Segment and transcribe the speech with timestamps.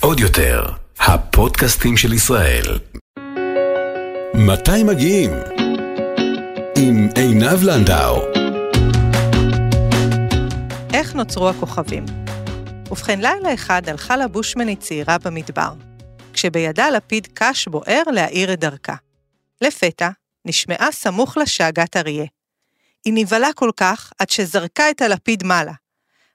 [0.00, 0.64] עוד יותר,
[0.98, 2.78] הפודקאסטים של ישראל.
[4.34, 5.30] מתי מגיעים?
[6.76, 8.22] עם עינב לנדאו.
[10.94, 12.04] איך נוצרו הכוכבים?
[12.90, 15.72] ובכן, לילה אחד הלכה לה בושמנית צעירה במדבר,
[16.32, 18.94] כשבידה לפיד קש בוער להאיר את דרכה.
[19.60, 20.08] לפתע,
[20.44, 22.26] נשמעה סמוך לה שאגת אריה.
[23.04, 25.72] היא נבהלה כל כך עד שזרקה את הלפיד מעלה.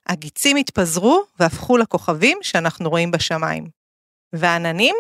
[0.08, 3.70] הגיצים התפזרו והפכו לכוכבים שאנחנו רואים בשמיים.
[4.34, 4.96] והעננים?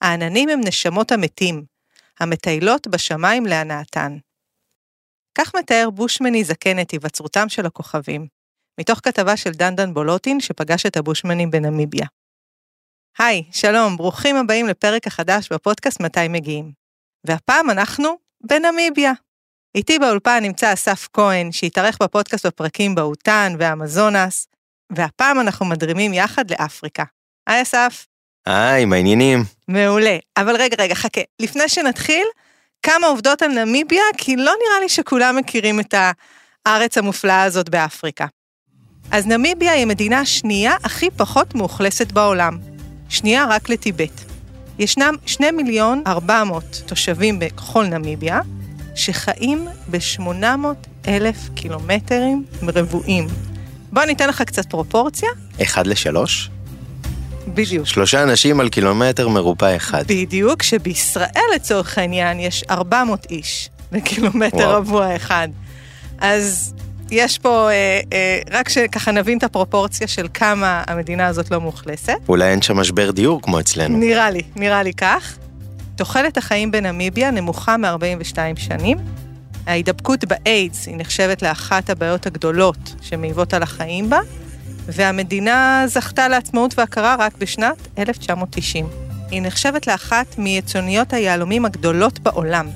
[0.00, 1.64] העננים הם נשמות המתים,
[2.20, 4.16] המטיילות בשמיים להנאתן.
[5.38, 8.26] כך מתאר בושמני זקן את היווצרותם של הכוכבים,
[8.80, 12.06] מתוך כתבה של דנדן בולוטין שפגש את הבושמנים בנמיביה.
[13.18, 16.72] היי, שלום, ברוכים הבאים לפרק החדש בפודקאסט מתי מגיעים.
[17.26, 19.12] והפעם אנחנו בנמיביה.
[19.74, 24.46] איתי באולפן נמצא אסף כהן, שהתארך בפודקאסט בפרקים באותן ואמזונס,
[24.92, 27.04] והפעם אנחנו מדרימים יחד לאפריקה.
[27.46, 28.06] היי אסף.
[28.46, 29.44] היי, מה העניינים?
[29.68, 30.16] מעולה.
[30.36, 31.20] אבל רגע, רגע, חכה.
[31.40, 32.26] לפני שנתחיל,
[32.82, 35.94] כמה עובדות על נמיביה, כי לא נראה לי שכולם מכירים את
[36.66, 38.26] הארץ המופלאה הזאת באפריקה.
[39.10, 42.58] אז נמיביה היא המדינה השנייה הכי פחות מאוכלסת בעולם.
[43.08, 44.20] שנייה רק לטיבט.
[44.78, 48.40] ישנם 2 מיליון 400 תושבים בכל נמיביה,
[48.94, 50.44] שחיים ב-800
[51.08, 53.26] אלף קילומטרים רבועים.
[53.92, 55.28] בוא ניתן לך קצת פרופורציה.
[55.62, 56.50] אחד לשלוש?
[57.48, 57.86] בדיוק.
[57.86, 60.04] שלושה אנשים על קילומטר מרובע אחד.
[60.06, 64.76] בדיוק, שבישראל לצורך העניין יש 400 איש לקילומטר וואו.
[64.76, 65.48] רבוע אחד.
[66.18, 66.74] אז
[67.10, 72.16] יש פה, אה, אה, רק שככה נבין את הפרופורציה של כמה המדינה הזאת לא מאוכלסת.
[72.28, 73.98] אולי אין שם משבר דיור כמו אצלנו.
[73.98, 75.36] נראה לי, נראה לי כך.
[75.96, 78.98] תוחלת החיים בנמיביה נמוכה מ-42 שנים.
[79.66, 84.18] ההידבקות באיידס היא נחשבת לאחת הבעיות הגדולות שמעיבות על החיים בה,
[84.86, 88.86] והמדינה זכתה לעצמאות והכרה רק בשנת 1990.
[89.30, 92.68] היא נחשבת לאחת מיצוניות היהלומים הגדולות בעולם.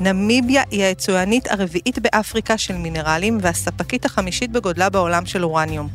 [0.00, 5.88] נמיביה היא היצואנית הרביעית באפריקה של מינרלים והספקית החמישית בגודלה בעולם של אורניום.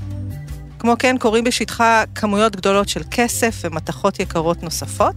[0.80, 5.16] כמו כן, קורים בשטחה כמויות גדולות של כסף ומתכות יקרות נוספות,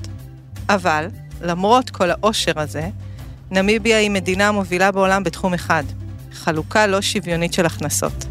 [0.68, 1.08] אבל
[1.42, 2.88] למרות כל העושר הזה,
[3.50, 5.84] נמיביה היא מדינה מובילה בעולם בתחום אחד,
[6.32, 8.24] חלוקה לא שוויונית של הכנסות.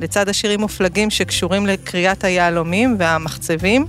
[0.00, 3.86] לצד עשירים מופלגים שקשורים לקריאת היהלומים והמחצבים,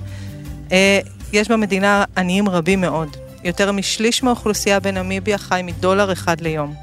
[0.72, 1.00] אה,
[1.34, 3.18] יש במדינה עניים רבים מאוד.
[3.44, 6.74] יותר משליש מהאוכלוסייה בנמיביה חי מדולר אחד ליום.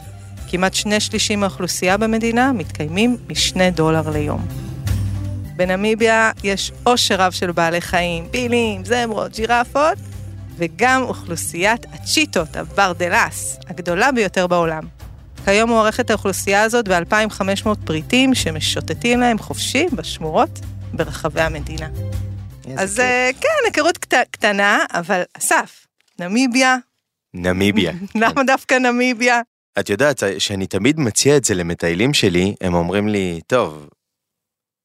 [0.48, 4.46] כמעט שני שלישים מהאוכלוסייה במדינה מתקיימים משני דולר ליום.
[5.56, 9.98] בנמיביה יש עושר רב של בעלי חיים, פילים, זמרות, ג'ירפות,
[10.56, 14.82] וגם אוכלוסיית הצ'יטות, הברדלס, הגדולה ביותר בעולם.
[15.44, 20.60] כיום מוערכת האוכלוסייה הזאת ב-2,500 פריטים שמשוטטים להם חופשי בשמורות
[20.92, 21.88] ברחבי המדינה.
[22.76, 24.14] אז אה, כן, היכרות קט...
[24.30, 25.86] קטנה, אבל אסף,
[26.18, 26.76] נמיביה,
[27.34, 27.92] נמיביה.
[28.22, 29.40] למה דווקא נמיביה?
[29.78, 33.88] את יודעת שאני תמיד מציע את זה למטיילים שלי, הם אומרים לי, טוב,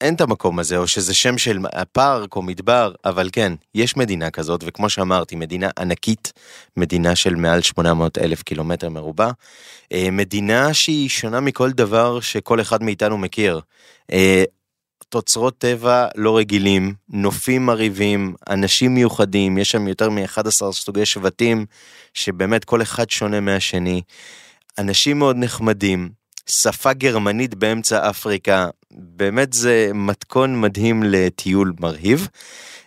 [0.00, 1.58] אין את המקום הזה, או שזה שם של
[1.92, 6.32] פארק או מדבר, אבל כן, יש מדינה כזאת, וכמו שאמרתי, מדינה ענקית,
[6.76, 9.30] מדינה של מעל 800 אלף קילומטר מרובע,
[9.92, 13.60] אה, מדינה שהיא שונה מכל דבר שכל אחד מאיתנו מכיר.
[14.12, 14.44] אה,
[15.08, 21.66] תוצרות טבע לא רגילים, נופים מרהיבים, אנשים מיוחדים, יש שם יותר מ-11 סוגי שבטים,
[22.14, 24.02] שבאמת כל אחד שונה מהשני.
[24.78, 26.10] אנשים מאוד נחמדים,
[26.46, 32.28] שפה גרמנית באמצע אפריקה, באמת זה מתכון מדהים לטיול מרהיב,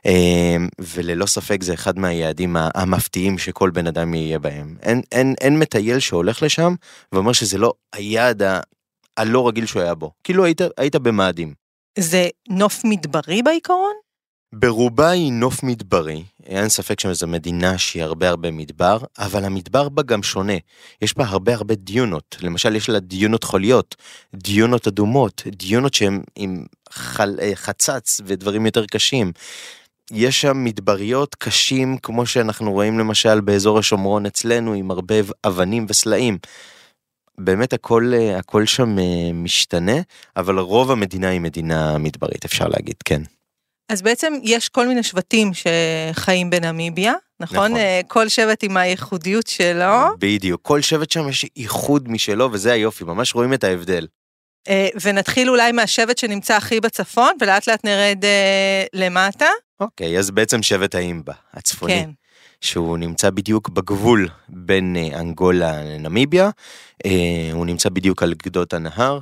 [0.06, 4.76] אה, וללא ספק זה אחד מהיעדים המפתיעים שכל בן אדם יהיה בהם.
[4.82, 6.76] אין, אין, אין מטייל שהולך לשם
[7.12, 8.44] ואומר שזה לא היעד
[9.18, 10.12] הלא רגיל שהוא היה בו.
[10.24, 11.54] כאילו היית, היית במאדים.
[12.00, 13.94] זה נוף מדברי בעיקרון?
[14.56, 20.04] ברובה היא נוף מדברי, אין ספק שזו מדינה שהיא הרבה הרבה מדבר, אבל המדבר בה
[20.04, 20.54] גם שונה.
[21.02, 23.96] יש בה הרבה הרבה דיונות, למשל יש לה דיונות חוליות,
[24.36, 29.32] דיונות אדומות, דיונות שהן עם חל, אה, חצץ ודברים יותר קשים.
[30.12, 35.16] יש שם מדבריות קשים כמו שאנחנו רואים למשל באזור השומרון אצלנו עם הרבה
[35.48, 36.38] אבנים וסלעים.
[37.38, 40.02] באמת הכל, אה, הכל שם אה, משתנה,
[40.38, 43.22] אבל רוב המדינה היא מדינה מדברית אפשר להגיד, כן.
[43.92, 47.58] אז בעצם יש כל מיני שבטים שחיים בנמיביה, נכון?
[47.58, 47.76] נכון.
[47.76, 53.04] אה, כל שבט עם הייחודיות שלו, בדיוק, כל שבט שם יש ייחוד משלו וזה היופי,
[53.04, 54.08] ממש רואים את ההבדל.
[54.70, 59.48] אה, ונתחיל אולי מהשבט שנמצא הכי בצפון, ולאט לאט נרד אה, למטה.
[59.80, 62.10] אוקיי, אז בעצם שבט האימבה הצפוני, כן.
[62.62, 66.50] שהוא נמצא בדיוק בגבול בין אנגולה לנמיביה,
[67.06, 69.20] אה, הוא נמצא בדיוק על גדות הנהר,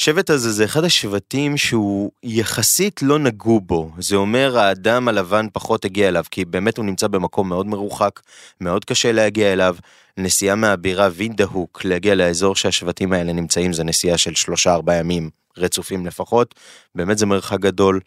[0.00, 3.90] השבט הזה זה אחד השבטים שהוא יחסית לא נגעו בו.
[3.98, 8.20] זה אומר האדם הלבן פחות הגיע אליו, כי באמת הוא נמצא במקום מאוד מרוחק,
[8.60, 9.76] מאוד קשה להגיע אליו.
[10.18, 16.06] נסיעה מהבירה וינדהוק להגיע לאזור שהשבטים האלה נמצאים זה נסיעה של שלושה ארבעה ימים רצופים
[16.06, 16.54] לפחות.
[16.94, 18.00] באמת זה מרחק גדול.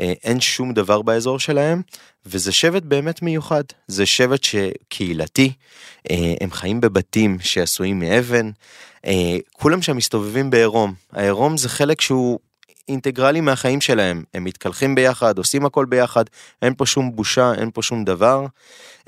[0.00, 1.82] אה, אין שום דבר באזור שלהם,
[2.26, 3.62] וזה שבט באמת מיוחד.
[3.88, 5.52] זה שבט שקהילתי,
[6.10, 8.50] אה, הם חיים בבתים שעשויים מאבן.
[9.06, 10.94] אה, כולם שם מסתובבים בעירום.
[11.12, 12.38] העירום זה חלק שהוא
[12.88, 14.24] אינטגרלי מהחיים שלהם.
[14.34, 16.24] הם מתקלחים ביחד, עושים הכל ביחד,
[16.62, 18.46] אין פה שום בושה, אין פה שום דבר.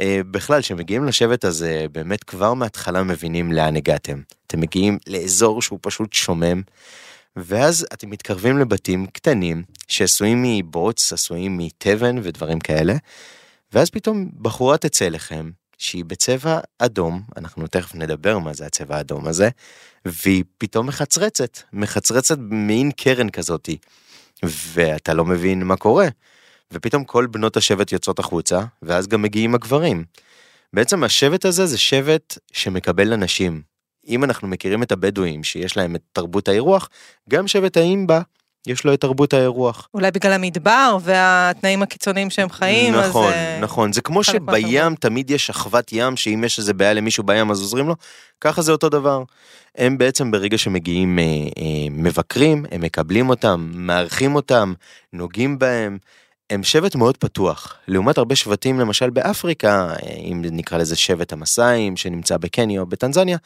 [0.02, 4.20] בכלל, כשמגיעים לשבט הזה, באמת כבר מההתחלה מבינים לאן הגעתם.
[4.46, 6.62] אתם מגיעים לאזור שהוא פשוט שומם.
[7.36, 12.94] ואז אתם מתקרבים לבתים קטנים שעשויים מבוץ, עשויים מתבן ודברים כאלה,
[13.72, 19.26] ואז פתאום בחורה תצא לכם שהיא בצבע אדום, אנחנו תכף נדבר מה זה הצבע האדום
[19.26, 19.48] הזה,
[20.04, 23.76] והיא פתאום מחצרצת, מחצרצת במין קרן כזאתי,
[24.42, 26.08] ואתה לא מבין מה קורה.
[26.72, 30.04] ופתאום כל בנות השבט יוצאות החוצה, ואז גם מגיעים הגברים.
[30.72, 33.73] בעצם השבט הזה זה שבט שמקבל אנשים.
[34.08, 36.88] אם אנחנו מכירים את הבדואים שיש להם את תרבות האירוח,
[37.30, 38.20] גם שבט האימבה
[38.66, 39.88] יש לו את תרבות האירוח.
[39.94, 43.34] אולי בגלל המדבר והתנאים הקיצוניים שהם חיים, נכון, אז...
[43.34, 44.94] אה, נכון, זה כמו שבים.
[44.94, 47.94] תמיד יש שכבת ים, שאם יש איזה בעיה למישהו בים אז עוזרים לו,
[48.40, 49.22] ככה זה אותו דבר.
[49.76, 54.72] הם בעצם ברגע שמגיעים אה, אה, מבקרים, הם מקבלים אותם, מארחים אותם,
[55.12, 55.98] נוגעים בהם.
[56.54, 61.96] הם שבט מאוד פתוח, לעומת הרבה שבטים למשל באפריקה, אה, אם נקרא לזה שבט המסאים
[61.96, 63.38] שנמצא בקניה או בטנזניה,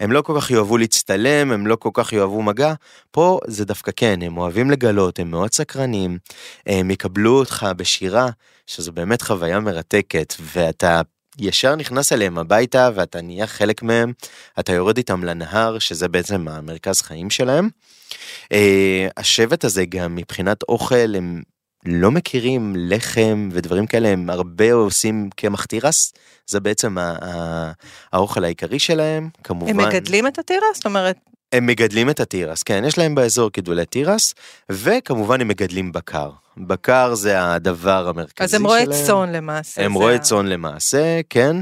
[0.00, 2.74] הם לא כל כך יאהבו להצטלם, הם לא כל כך יאהבו מגע,
[3.10, 6.18] פה זה דווקא כן, הם אוהבים לגלות, הם מאוד סקרנים,
[6.66, 8.28] הם יקבלו אותך בשירה,
[8.66, 11.00] שזו באמת חוויה מרתקת, ואתה
[11.38, 14.12] ישר נכנס אליהם הביתה ואתה נהיה חלק מהם,
[14.60, 17.68] אתה יורד איתם לנהר, שזה בעצם המרכז חיים שלהם.
[18.52, 21.42] אה, השבט הזה גם מבחינת אוכל, הם
[21.86, 26.12] לא מכירים לחם ודברים כאלה, הם הרבה עושים קמח תירס,
[26.46, 26.96] זה בעצם
[28.12, 29.70] האוכל העיקרי שלהם, כמובן.
[29.70, 30.60] הם מגדלים את התירס?
[30.74, 31.16] זאת אומרת,
[31.52, 34.34] הם מגדלים את התירס, כן, יש להם באזור גידולי תירס,
[34.72, 36.30] וכמובן הם מגדלים בקר.
[36.56, 38.70] בקר זה הדבר המרכזי אז הם שלהם.
[38.86, 39.84] רועי צאן למעשה.
[39.84, 41.56] הם רועי ה- צאן למעשה, כן.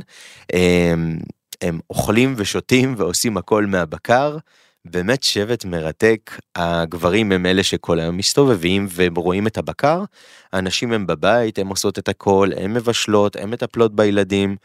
[0.53, 1.19] הם,
[1.63, 4.37] הם אוכלים ושותים ועושים הכל מהבקר.
[4.85, 10.05] באמת שבט מרתק, הגברים הם אלה שכל היום מסתובבים והם רואים את הבקר,
[10.53, 14.57] הנשים הם בבית, הן עושות את הכל, הן מבשלות, הן מטפלות בילדים,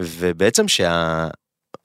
[0.00, 0.64] ובעצם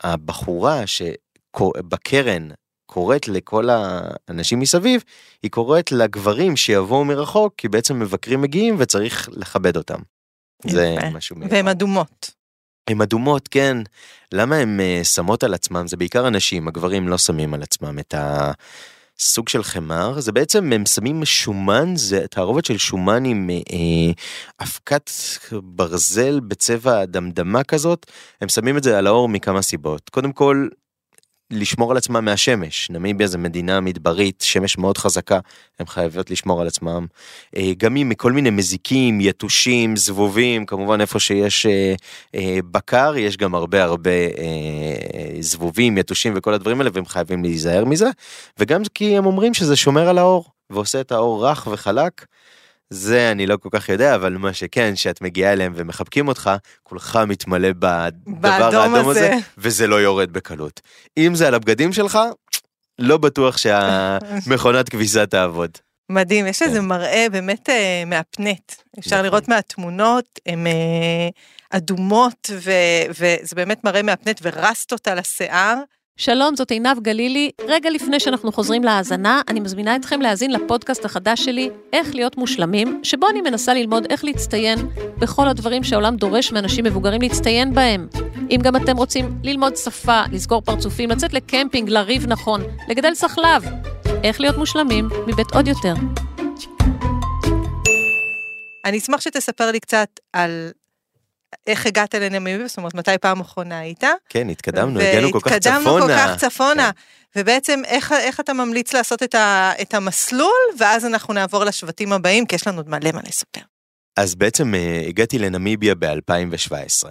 [0.03, 2.49] שהבחורה שבקרן
[2.85, 5.03] קוראת לכל האנשים מסביב,
[5.43, 9.99] היא קוראת לגברים שיבואו מרחוק, כי בעצם מבקרים מגיעים וצריך לכבד אותם.
[10.65, 11.09] זה יפה.
[11.09, 11.53] משהו מיוחד.
[11.53, 12.38] והן אדומות.
[12.89, 13.77] הן אדומות, כן.
[14.31, 15.87] למה הן אה, שמות על עצמם?
[15.87, 20.19] זה בעיקר הנשים, הגברים לא שמים על עצמם את הסוג של חמר.
[20.19, 24.11] זה בעצם, הם שמים שומן, זה תערובת של שומן עם אה, אה,
[24.61, 25.09] אבקת
[25.63, 28.11] ברזל בצבע דמדמה כזאת.
[28.41, 30.09] הם שמים את זה על האור מכמה סיבות.
[30.09, 30.67] קודם כל,
[31.51, 32.89] לשמור על עצמם מהשמש.
[32.89, 35.39] נמיביה זה מדינה מדברית, שמש מאוד חזקה,
[35.79, 37.05] הם חייבות לשמור על עצמם.
[37.57, 41.93] אה, גם עם כל מיני מזיקים, יתושים, זבובים, כמובן איפה שיש אה,
[42.35, 44.11] אה, בקר, יש גם הרבה הרבה
[45.39, 48.09] זבובים, יתושים וכל הדברים האלה, והם חייבים להיזהר מזה.
[48.57, 52.25] וגם כי הם אומרים שזה שומר על האור, ועושה את האור רך וחלק.
[52.89, 56.49] זה אני לא כל כך יודע, אבל מה שכן, שאת מגיעה אליהם ומחבקים אותך,
[56.83, 59.33] כולך מתמלא בדבר האדום הזה, הזה.
[59.57, 60.81] וזה לא יורד בקלות.
[61.17, 62.19] אם זה על הבגדים שלך,
[62.99, 65.71] לא בטוח שהמכונת כביסה תעבוד.
[66.11, 66.85] מדהים, יש איזה כן.
[66.85, 68.71] מראה באמת אה, מהפנט.
[68.99, 69.25] אפשר נכון.
[69.25, 71.29] לראות מהתמונות, הן אה,
[71.69, 75.75] אדומות, ו- וזה באמת מראה מהפנט ורסטות על השיער.
[76.21, 77.51] שלום, זאת עינב גלילי.
[77.67, 82.99] רגע לפני שאנחנו חוזרים להאזנה, אני מזמינה אתכם להאזין לפודקאסט החדש שלי, איך להיות מושלמים,
[83.03, 84.79] שבו אני מנסה ללמוד איך להצטיין
[85.19, 88.07] בכל הדברים שהעולם דורש מאנשים מבוגרים להצטיין בהם.
[88.51, 93.65] אם גם אתם רוצים ללמוד שפה, לסגור פרצופים, לצאת לקמפינג, לריב נכון, לגדל סחלב,
[94.23, 95.93] איך להיות מושלמים מבית עוד יותר.
[98.85, 100.71] אני אשמח שתספר לי קצת על
[101.67, 104.03] איך הגעת לנמיביה, זאת אומרת, מתי פעם אחרונה היית?
[104.29, 105.77] כן, התקדמנו, הגענו כל כך צפונה.
[105.77, 106.91] והתקדמנו כל כך צפונה.
[106.93, 107.39] כן.
[107.39, 112.45] ובעצם, איך, איך אתה ממליץ לעשות את, ה, את המסלול, ואז אנחנו נעבור לשבטים הבאים,
[112.45, 113.61] כי יש לנו עוד מלא מה לספר.
[114.17, 117.07] אז בעצם אה, הגעתי לנמיביה ב-2017.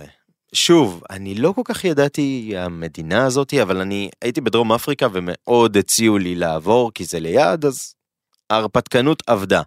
[0.52, 6.18] שוב, אני לא כל כך ידעתי המדינה הזאתי, אבל אני הייתי בדרום אפריקה ומאוד הציעו
[6.18, 7.94] לי לעבור, כי זה ליד, אז
[8.50, 9.62] ההרפתקנות עבדה.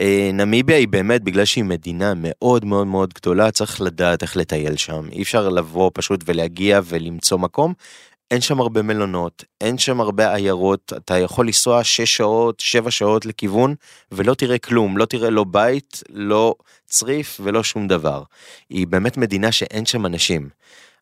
[0.00, 4.76] אה, נמיביה היא באמת, בגלל שהיא מדינה מאוד מאוד מאוד גדולה, צריך לדעת איך לטייל
[4.76, 5.08] שם.
[5.12, 7.74] אי אפשר לבוא פשוט ולהגיע ולמצוא מקום.
[8.30, 13.26] אין שם הרבה מלונות, אין שם הרבה עיירות, אתה יכול לנסוע 6 שעות, 7 שעות
[13.26, 13.74] לכיוון,
[14.12, 16.54] ולא תראה כלום, לא תראה לא בית, לא
[16.86, 18.22] צריף ולא שום דבר.
[18.70, 20.48] היא באמת מדינה שאין שם אנשים.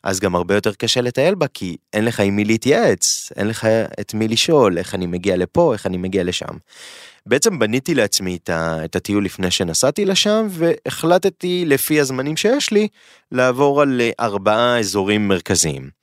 [0.05, 3.67] אז גם הרבה יותר קשה לטייל בה, כי אין לך עם מי להתייעץ, אין לך
[3.99, 6.57] את מי לשאול, איך אני מגיע לפה, איך אני מגיע לשם.
[7.25, 12.87] בעצם בניתי לעצמי את, הטיול לפני שנסעתי לשם, והחלטתי לפי הזמנים שיש לי,
[13.31, 15.94] לעבור על ארבעה אזורים מרכזיים.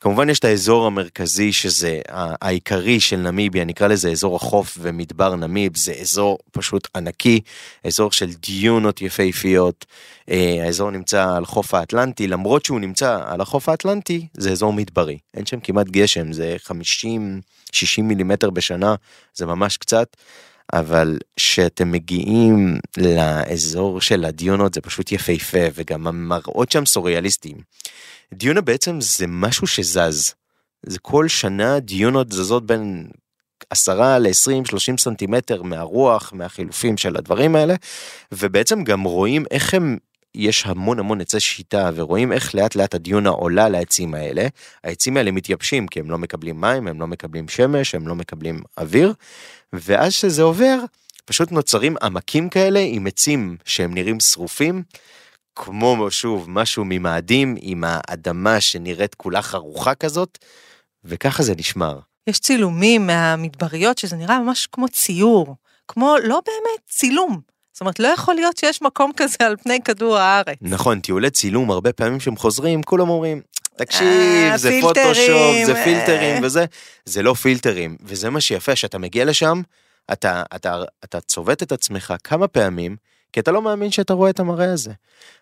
[0.00, 5.76] כמובן יש את האזור המרכזי שזה העיקרי של נמיביה, נקרא לזה אזור החוף ומדבר נמיב,
[5.76, 7.40] זה אזור פשוט ענקי,
[7.84, 9.86] אזור של דיונות יפהפיות.
[10.30, 15.18] אה, האזור נמצא על חוף האטלנטי, למרות שהוא נמצא על החוף האטלנטי, זה אזור מדברי.
[15.34, 18.94] אין שם כמעט גשם, זה 50-60 מילימטר בשנה,
[19.34, 20.16] זה ממש קצת.
[20.72, 27.56] אבל כשאתם מגיעים לאזור של הדיונות זה פשוט יפהפה וגם המראות שם סוריאליסטיים.
[28.34, 30.34] דיונה בעצם זה משהו שזז.
[30.86, 33.10] זה כל שנה דיונות זזות בין
[33.70, 37.74] 10 ל-20-30 סנטימטר מהרוח, מהחילופים של הדברים האלה,
[38.32, 39.98] ובעצם גם רואים איך הם
[40.34, 44.46] יש המון המון עצי שיטה ורואים איך לאט לאט הדיונה עולה לעצים האלה.
[44.84, 48.62] העצים האלה מתייבשים כי הם לא מקבלים מים, הם לא מקבלים שמש, הם לא מקבלים
[48.78, 49.14] אוויר,
[49.72, 50.78] ואז שזה עובר,
[51.24, 54.82] פשוט נוצרים עמקים כאלה עם עצים שהם נראים שרופים,
[55.62, 60.38] כמו שוב משהו ממאדים עם האדמה שנראית כולה חרוכה כזאת,
[61.04, 61.98] וככה זה נשמר.
[62.26, 65.56] יש צילומים מהמדבריות שזה נראה ממש כמו ציור,
[65.88, 67.40] כמו לא באמת צילום.
[67.72, 70.58] זאת אומרת, לא יכול להיות שיש מקום כזה על פני כדור הארץ.
[70.60, 73.40] נכון, טיולי צילום, הרבה פעמים שהם חוזרים, כולם אומרים,
[73.76, 75.84] תקשיב, אה, זה פוטושופ, זה אה.
[75.84, 76.64] פילטרים וזה,
[77.04, 79.62] זה לא פילטרים, וזה מה שיפה, שאתה מגיע לשם,
[80.12, 82.96] אתה, אתה, אתה צובט את עצמך כמה פעמים,
[83.32, 84.92] כי אתה לא מאמין שאתה רואה את המראה הזה.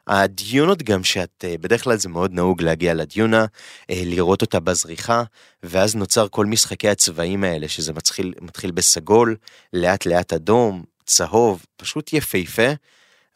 [0.07, 3.47] הדיונות גם שאת, אה, בדרך כלל זה מאוד נהוג להגיע לדיונה,
[3.89, 5.23] לראות אותה בזריחה,
[5.63, 9.37] ואז נוצר כל משחקי הצבעים האלה, שזה מתחיל, מתחיל בסגול,
[9.73, 12.69] לאט לאט אדום, צהוב, פשוט יפהפה,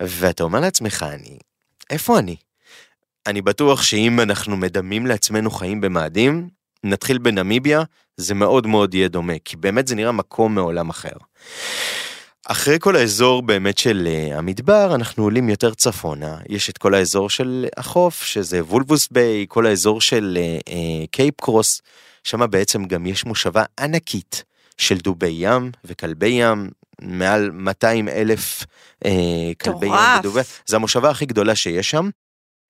[0.02, 1.38] ואתה אומר לעצמך, אני,
[1.90, 2.36] איפה אני?
[3.26, 6.48] אני בטוח שאם אנחנו מדמים לעצמנו חיים במאדים,
[6.84, 7.82] נתחיל בנמיביה,
[8.16, 11.16] זה מאוד מאוד יהיה דומה, כי באמת זה נראה מקום מעולם אחר.
[12.46, 16.36] אחרי כל האזור באמת של uh, המדבר, אנחנו עולים יותר צפונה.
[16.48, 20.72] יש את כל האזור של החוף, שזה וולבוס ביי, כל האזור של uh, uh,
[21.10, 21.82] קייפ קרוס,
[22.24, 24.44] שם בעצם גם יש מושבה ענקית
[24.76, 26.70] של דובי ים וכלבי ים,
[27.02, 28.64] מעל 200 אלף
[29.04, 29.08] uh,
[29.62, 32.08] כלבי ים ודובי, זה המושבה הכי גדולה שיש שם.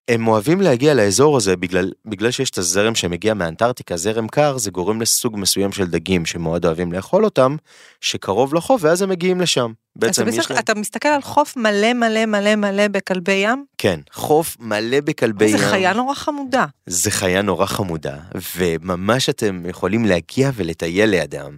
[0.07, 4.71] הם אוהבים להגיע לאזור הזה בגלל, בגלל שיש את הזרם שמגיע מאנטארקטיקה, זרם קר, זה
[4.71, 7.55] גורם לסוג מסוים של דגים שמאוד אוהבים לאכול אותם,
[8.01, 9.71] שקרוב לחוף, ואז הם מגיעים לשם.
[9.95, 10.59] בעצם יש להם...
[10.59, 13.65] אתה מסתכל על חוף מלא מלא מלא מלא בכלבי ים?
[13.77, 15.57] כן, חוף מלא בכלבי ים.
[15.57, 16.65] זה חיה נורא חמודה.
[16.85, 18.15] זה חיה נורא חמודה,
[18.55, 21.57] וממש אתם יכולים להגיע ולטייל לידם.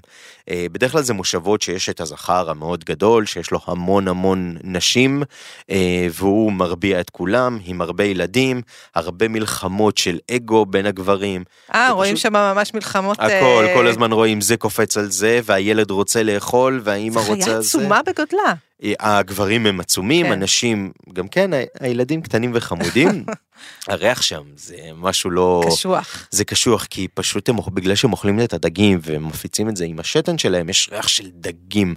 [0.49, 5.23] אה, בדרך כלל זה מושבות שיש את הזכר המאוד גדול, שיש לו המון המון נשים,
[5.69, 8.61] אה, והוא מרביע את כולם, עם הרבה ילדים,
[8.95, 11.43] הרבה מלחמות של אגו בין הגברים.
[11.73, 13.17] אה, רואים שם ממש מלחמות...
[13.19, 17.35] הכל, כל הזמן רואים זה קופץ על זה, והילד רוצה לאכול, והאימא רוצה...
[17.35, 18.53] זה חיה עצומה בגודלה.
[18.99, 20.31] הגברים הם עצומים, כן.
[20.31, 23.25] הנשים, גם כן, הילדים קטנים וחמודים.
[23.87, 25.63] הריח שם זה משהו לא...
[25.67, 26.27] קשוח.
[26.31, 30.37] זה קשוח, כי פשוט הם, בגלל שהם אוכלים את הדגים ומפיצים את זה עם השתן
[30.37, 31.95] שלהם, יש ריח של דגים.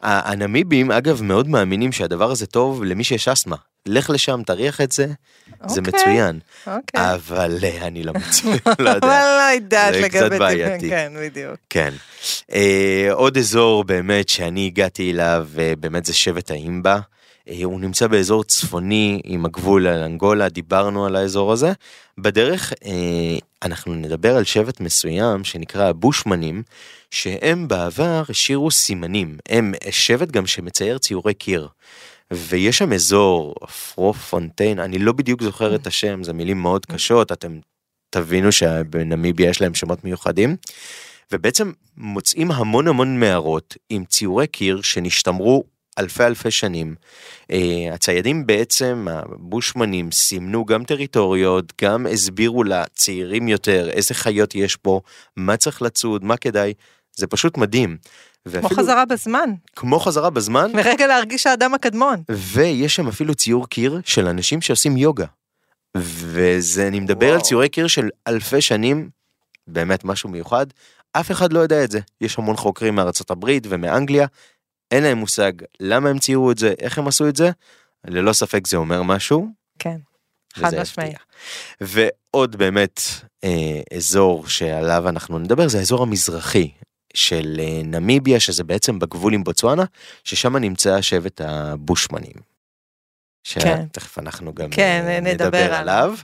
[0.00, 3.56] הנמיבים, אגב, מאוד מאמינים שהדבר הזה טוב למי שיש אסתמה.
[3.86, 5.06] לך לשם, תריח את זה,
[5.66, 6.38] זה אוקיי, מצוין.
[6.66, 7.14] אוקיי.
[7.14, 9.06] אבל אה, אני לא מצוין, לא יודע.
[9.06, 10.18] אבל לא יודעת זה לגבי...
[10.18, 10.88] קצת בעייתי.
[10.88, 11.56] כן, בדיוק.
[11.70, 11.94] כן.
[12.52, 16.98] אה, עוד אזור באמת שאני הגעתי אליו, אה, באמת זה שבט האימבה.
[17.64, 21.72] הוא נמצא באזור צפוני עם הגבול על אנגולה, דיברנו על האזור הזה.
[22.18, 22.72] בדרך
[23.62, 26.62] אנחנו נדבר על שבט מסוים שנקרא הבושמנים,
[27.10, 29.38] שהם בעבר השאירו סימנים.
[29.48, 31.68] הם שבט גם שמצייר ציורי קיר.
[32.32, 33.54] ויש שם אזור,
[33.94, 37.58] פרו פונטיין, אני לא בדיוק זוכר את השם, זה מילים מאוד קשות, אתם
[38.10, 40.56] תבינו שבנמיביה יש להם שמות מיוחדים.
[41.32, 45.64] ובעצם מוצאים המון המון מערות עם ציורי קיר שנשתמרו
[45.98, 46.94] אלפי אלפי שנים.
[47.42, 47.54] Uh,
[47.92, 55.00] הציידים בעצם, הבושמנים, סימנו גם טריטוריות, גם הסבירו לצעירים יותר איזה חיות יש פה,
[55.36, 56.74] מה צריך לצוד, מה כדאי,
[57.16, 57.96] זה פשוט מדהים.
[58.46, 59.50] ואפילו, כמו חזרה בזמן.
[59.76, 60.72] כמו חזרה בזמן.
[60.74, 62.22] מרגע להרגיש האדם הקדמון.
[62.30, 65.26] ויש שם אפילו ציור קיר של אנשים שעושים יוגה.
[65.96, 67.34] וזה, אני מדבר וואו.
[67.34, 69.10] על ציורי קיר של אלפי שנים,
[69.66, 70.66] באמת משהו מיוחד.
[71.12, 72.00] אף אחד לא יודע את זה.
[72.20, 74.26] יש המון חוקרים מארצות הברית ומאנגליה,
[74.90, 77.50] אין להם מושג למה הם ציירו את זה, איך הם עשו את זה,
[78.06, 79.48] ללא ספק זה אומר משהו.
[79.78, 79.96] כן.
[80.54, 81.12] חד משמעי.
[81.80, 83.00] ועוד באמת
[83.44, 86.70] אה, אזור שעליו אנחנו נדבר זה האזור המזרחי
[87.16, 89.84] של אה, נמיביה שזה בעצם בגבול עם בוצואנה
[90.24, 92.56] ששם נמצא שבט הבושמנים.
[93.44, 93.84] כן.
[93.92, 95.78] שתכף אנחנו גם כן, אה, נדבר נדבר עליו.
[95.78, 96.14] עליו.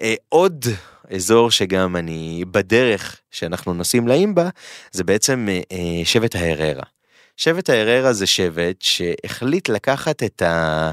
[0.00, 0.64] אה, עוד
[1.14, 4.48] אזור שגם אני בדרך שאנחנו נוסעים לאימבה
[4.92, 5.48] זה בעצם
[6.04, 6.82] שבט ההררה.
[7.36, 10.90] שבט ההררה זה שבט שהחליט לקחת את ה...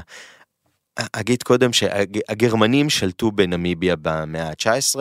[1.12, 4.98] אגיד קודם שהגרמנים שלטו בנמיביה במאה ה-19,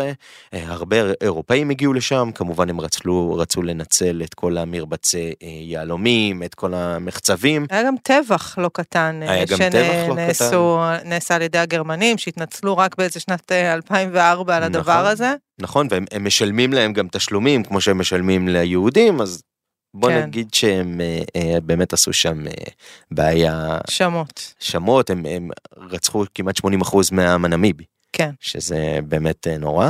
[0.54, 6.56] הרבה אירופאים הגיעו לשם, כמובן הם רצו, רצו לנצל את כל המרבצי אה, יהלומים, את
[6.56, 7.66] כל המחצבים.
[7.70, 12.78] היה גם טבח לא קטן, אה, היה גם טבח לא נעשה על ידי הגרמנים, שהתנצלו
[12.78, 15.06] רק באיזה שנת אה, 2004 על הדבר נכון.
[15.06, 15.34] הזה.
[15.62, 19.42] נכון, והם הם משלמים להם גם תשלומים כמו שהם משלמים ליהודים, אז
[19.94, 20.24] בוא כן.
[20.24, 22.52] נגיד שהם אה, אה, באמת עשו שם אה,
[23.12, 24.54] בעיה שמות.
[24.60, 26.66] שמות, הם, הם רצחו כמעט 80%
[27.12, 27.84] מהעם הנמיבי.
[28.14, 28.30] כן.
[28.40, 29.90] שזה באמת אה, נורא.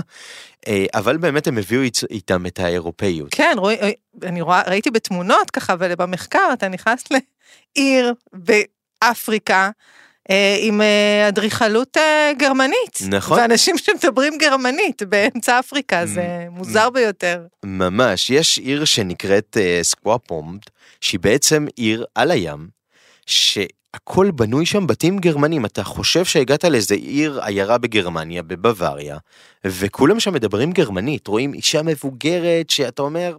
[0.67, 3.27] אה, אבל באמת הם הביאו אית- איתם את האירופאיות.
[3.31, 9.69] כן, רואי, אני רואה, ראיתי בתמונות ככה, ובמחקר אתה נכנס לעיר באפריקה.
[10.29, 12.99] אה, עם אה, אדריכלות אה, גרמנית.
[13.09, 13.39] נכון.
[13.39, 17.41] ואנשים שמדברים גרמנית באמצע אפריקה, זה מוזר ביותר.
[17.65, 20.59] ממש, יש עיר שנקראת סקוואפומד,
[21.01, 22.67] שהיא בעצם עיר על הים,
[23.25, 25.65] שהכל בנוי שם בתים גרמנים.
[25.65, 29.17] אתה חושב שהגעת לאיזה עיר עיירה בגרמניה, בבוואריה,
[29.65, 31.27] וכולם שם מדברים גרמנית.
[31.27, 33.35] רואים אישה מבוגרת שאתה אומר,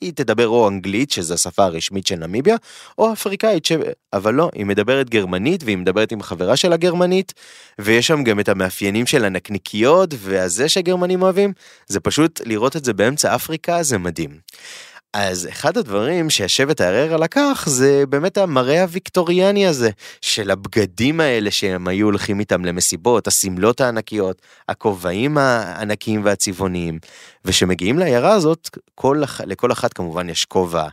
[0.00, 2.56] היא תדבר או אנגלית, שזו השפה הרשמית של נמיביה,
[2.98, 3.72] או אפריקאית, ש...
[4.12, 7.34] אבל לא, היא מדברת גרמנית, והיא מדברת עם חברה שלה גרמנית,
[7.78, 11.52] ויש שם גם את המאפיינים של הנקניקיות, והזה שהגרמנים אוהבים,
[11.86, 14.30] זה פשוט לראות את זה באמצע אפריקה, זה מדהים.
[15.14, 19.90] אז אחד הדברים שהשבט ההררה לקח זה באמת המראה הוויקטוריאני הזה
[20.20, 26.98] של הבגדים האלה שהם היו הולכים איתם למסיבות, השמלות הענקיות, הכובעים הענקיים והצבעוניים.
[27.44, 30.88] ושמגיעים לעיירה הזאת, כל, לכל אחת כמובן יש כובע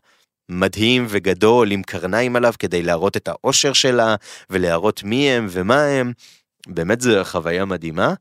[0.49, 4.15] מדהים וגדול עם קרניים עליו כדי להראות את האושר שלה
[4.49, 6.11] ולהראות מי הם ומה הם.
[6.67, 8.13] באמת זו חוויה מדהימה.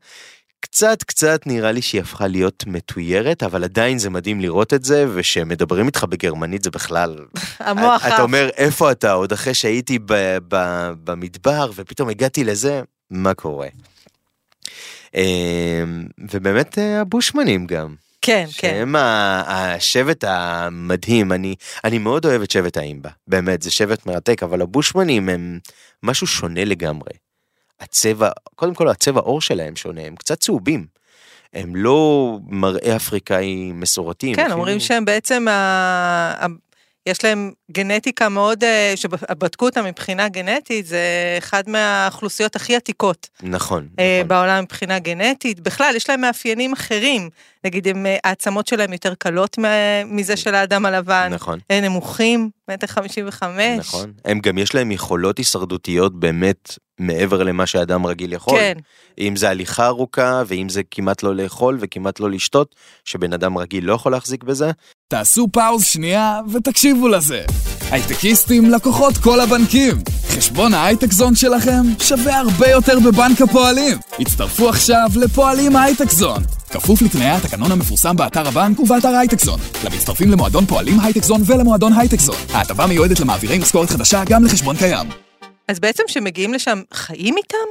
[0.59, 5.05] קצת קצת נראה לי שהיא הפכה להיות מתוירת אבל עדיין זה מדהים לראות את זה
[5.13, 7.15] ושמדברים איתך בגרמנית זה בכלל
[7.59, 8.21] המוח אתה.
[8.21, 13.67] אומר איפה אתה עוד אחרי שהייתי ב- ב- במדבר ופתאום הגעתי לזה מה קורה.
[15.15, 17.95] אמ, ובאמת אה, הבושמנים גם.
[18.21, 18.69] כן, כן.
[18.69, 18.95] שהם
[19.47, 25.29] השבט המדהים, אני, אני מאוד אוהב את שבט האימבה, באמת, זה שבט מרתק, אבל הבושמנים
[25.29, 25.59] הם
[26.03, 27.11] משהו שונה לגמרי.
[27.79, 30.85] הצבע, קודם כל הצבע עור שלהם שונה, הם קצת צהובים.
[31.53, 34.33] הם לא מראה אפריקאי מסורתי.
[34.35, 35.45] כן, אומרים שהם בעצם,
[37.07, 40.99] יש להם גנטיקה מאוד, אה, שבדקו אותה מבחינה גנטית, זה
[41.37, 44.27] אחד מהאוכלוסיות הכי עתיקות נכון, אה, נכון.
[44.27, 45.59] בעולם מבחינה גנטית.
[45.59, 47.29] בכלל, יש להם מאפיינים אחרים.
[47.63, 49.57] נגיד, הם, אה, העצמות שלהם יותר קלות
[50.05, 51.29] מזה של האדם הלבן.
[51.33, 51.59] נכון.
[51.69, 53.77] הם נמוכים, מטר חמישים וחמש.
[53.77, 54.13] נכון.
[54.25, 58.59] הם גם יש להם יכולות הישרדותיות באמת מעבר למה שאדם רגיל יכול.
[58.59, 58.73] כן,
[59.19, 63.85] אם זה הליכה ארוכה, ואם זה כמעט לא לאכול וכמעט לא לשתות, שבן אדם רגיל
[63.85, 64.71] לא יכול להחזיק בזה.
[65.09, 67.41] תעשו פאוז שנייה ותקשיבו לזה.
[67.91, 69.95] הייטקיסטים לקוחות כל הבנקים.
[70.27, 73.97] חשבון ההייטק זון שלכם שווה הרבה יותר בבנק הפועלים.
[74.19, 76.43] הצטרפו עכשיו לפועלים הייטק זון.
[76.69, 79.59] כפוף לתנאי התקנון המפורסם באתר הבנק ובאתר הייטק זון.
[79.85, 82.37] למצטרפים למועדון פועלים הייטק זון ולמועדון הייטק זון.
[82.53, 85.07] ההטבה מיועדת למעבירי משכורת חדשה גם לחשבון קיים.
[85.67, 87.67] אז בעצם כשמגיעים לשם, חיים איתם?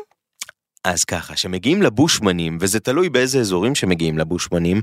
[0.84, 4.82] אז ככה, שמגיעים לבושמנים, וזה תלוי באיזה אזורים שמגיעים לבושמנים,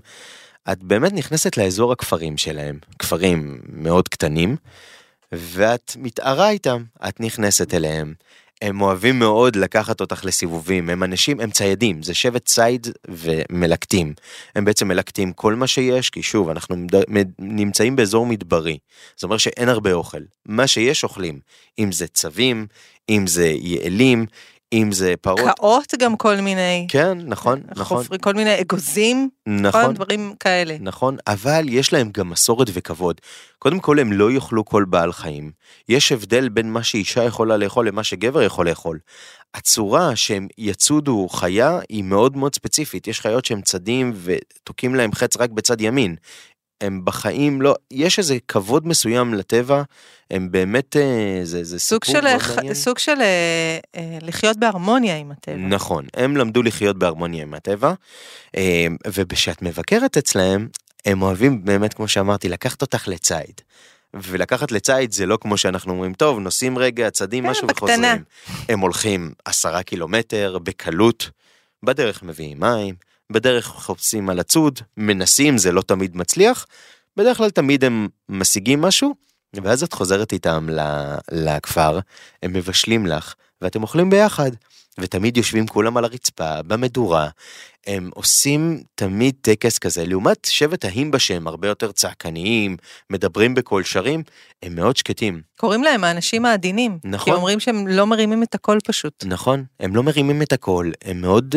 [0.72, 4.56] את באמת נכנסת לאזור הכפרים שלהם, כפרים מאוד קטנים,
[5.32, 8.14] ואת מתערה איתם, את נכנסת אליהם.
[8.62, 14.14] הם אוהבים מאוד לקחת אותך לסיבובים, הם אנשים, הם ציידים, זה שבט ציד ומלקטים.
[14.56, 16.76] הם בעצם מלקטים כל מה שיש, כי שוב, אנחנו
[17.40, 18.78] נמצאים באזור מדברי.
[19.16, 20.22] זאת אומרת שאין הרבה אוכל.
[20.46, 21.40] מה שיש אוכלים.
[21.80, 22.68] אם זה צבים,
[23.10, 24.26] אם זה יעלים,
[24.74, 25.40] אם זה פרות.
[25.40, 26.88] קאות גם כל מיני.
[26.90, 30.78] כן, נכון, נכון, חופרים, כל מיני אגוזים, כל נכון, דברים כאלה.
[30.80, 33.22] נכון, אבל יש להם גם מסורת וכבוד.
[33.60, 35.52] קודם כל, הם לא יאכלו כל בעל חיים.
[35.90, 39.00] יש הבדל בין מה שאישה יכולה לאכול למה שגבר יכול לאכול.
[39.54, 43.08] הצורה שהם יצודו חיה היא מאוד מאוד ספציפית.
[43.08, 46.16] יש חיות שהם צדים ותוקעים להם חץ רק בצד ימין.
[46.84, 49.84] הם בחיים לא, יש איזה כבוד מסוים לטבע,
[50.32, 52.74] הם באמת, אה, זה, זה סוג סיפור של, מאוד ח- מעניין.
[52.74, 55.56] סוג של אה, אה, לחיות בהרמוניה עם הטבע.
[55.58, 57.94] נכון, הם למדו לחיות בהרמוניה עם הטבע,
[59.08, 60.68] וכשאת מבקרת אצלהם,
[61.06, 63.62] הם אוהבים באמת, כמו שאמרתי, לקחת אותך לציד.
[64.14, 67.88] ולקחת לציד זה לא כמו שאנחנו אומרים, טוב, נוסעים רגע, צדים כן, משהו בקטנה.
[67.88, 68.24] וחוזרים.
[68.70, 71.30] הם הולכים עשרה קילומטר בקלות,
[71.84, 72.96] בדרך מביאים מים,
[73.34, 76.66] בדרך חופשים על הצוד, מנסים, זה לא תמיד מצליח,
[77.18, 79.16] בדרך כלל תמיד הם משיגים משהו,
[79.64, 82.00] ואז את חוזרת איתם ל- לכפר,
[82.44, 84.52] הם מבשלים לך, ואתם אוכלים ביחד.
[85.00, 87.30] ותמיד יושבים כולם על הרצפה, במדורה,
[87.88, 92.78] הם עושים תמיד טקס כזה, לעומת שבט ההימבה שהם הרבה יותר צעקניים,
[93.10, 94.24] מדברים בקול שרים,
[94.64, 95.42] הם מאוד שקטים.
[95.58, 97.00] קוראים להם האנשים העדינים.
[97.04, 97.34] נכון.
[97.34, 99.24] כי אומרים שהם לא מרימים את הקול פשוט.
[99.28, 101.56] נכון, הם לא מרימים את הקול, הם מאוד...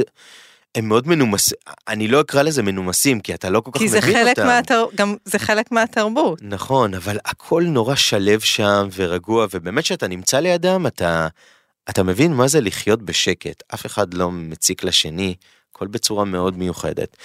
[0.77, 1.57] הם מאוד מנומסים,
[1.89, 4.25] אני לא אקרא לזה מנומסים, כי אתה לא כל כך כי מבין זה אותם.
[4.25, 4.85] חלק מהתר...
[4.95, 6.39] גם זה חלק מהתרבות.
[6.43, 11.29] נכון, אבל הכל נורא שלב שם ורגוע, ובאמת כשאתה נמצא לידם, אתה,
[11.91, 13.63] אתה מבין מה זה לחיות בשקט.
[13.75, 15.35] אף אחד לא מציק לשני,
[15.73, 17.17] הכל בצורה מאוד מיוחדת.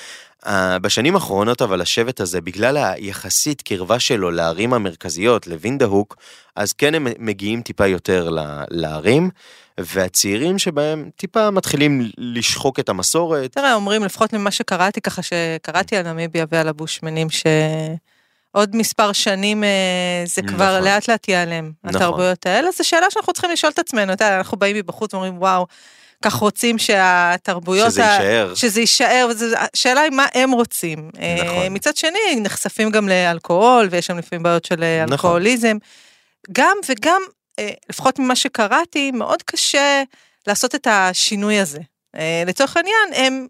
[0.46, 0.50] Uh,
[0.82, 6.16] בשנים האחרונות אבל השבט הזה, בגלל היחסית קרבה שלו לערים המרכזיות, לווינדהוק,
[6.56, 8.30] אז כן הם מגיעים טיפה יותר
[8.70, 9.30] לערים,
[9.86, 13.52] והצעירים שבהם טיפה מתחילים לשחוק את המסורת.
[13.52, 19.70] תראה, אומרים, לפחות ממה שקראתי, ככה שקראתי על נמיביה ועל הבושמנים, שעוד מספר שנים אה,
[20.26, 20.84] זה כבר נכון.
[20.88, 22.02] לאט לאט ייעלם, נכון.
[22.02, 22.72] התרבויות האלה.
[22.78, 25.66] זו שאלה שאנחנו צריכים לשאול את עצמנו, אתה יודע, אנחנו באים מבחוץ ואומרים, וואו,
[26.24, 27.92] כך רוצים שהתרבויות...
[27.92, 28.54] שזה ה- יישאר.
[28.56, 31.10] שזה יישאר, וזו- השאלה היא מה הם רוצים.
[31.20, 31.66] אה, נכון.
[31.74, 35.12] מצד שני, נחשפים גם לאלכוהול, ויש שם לפעמים בעיות של אה, נכון.
[35.14, 35.78] אלכוהוליזם.
[36.52, 37.22] גם וגם,
[37.90, 40.04] לפחות ממה שקראתי, מאוד קשה
[40.48, 41.80] לעשות את השינוי הזה.
[42.16, 43.48] אה, לצורך העניין, הם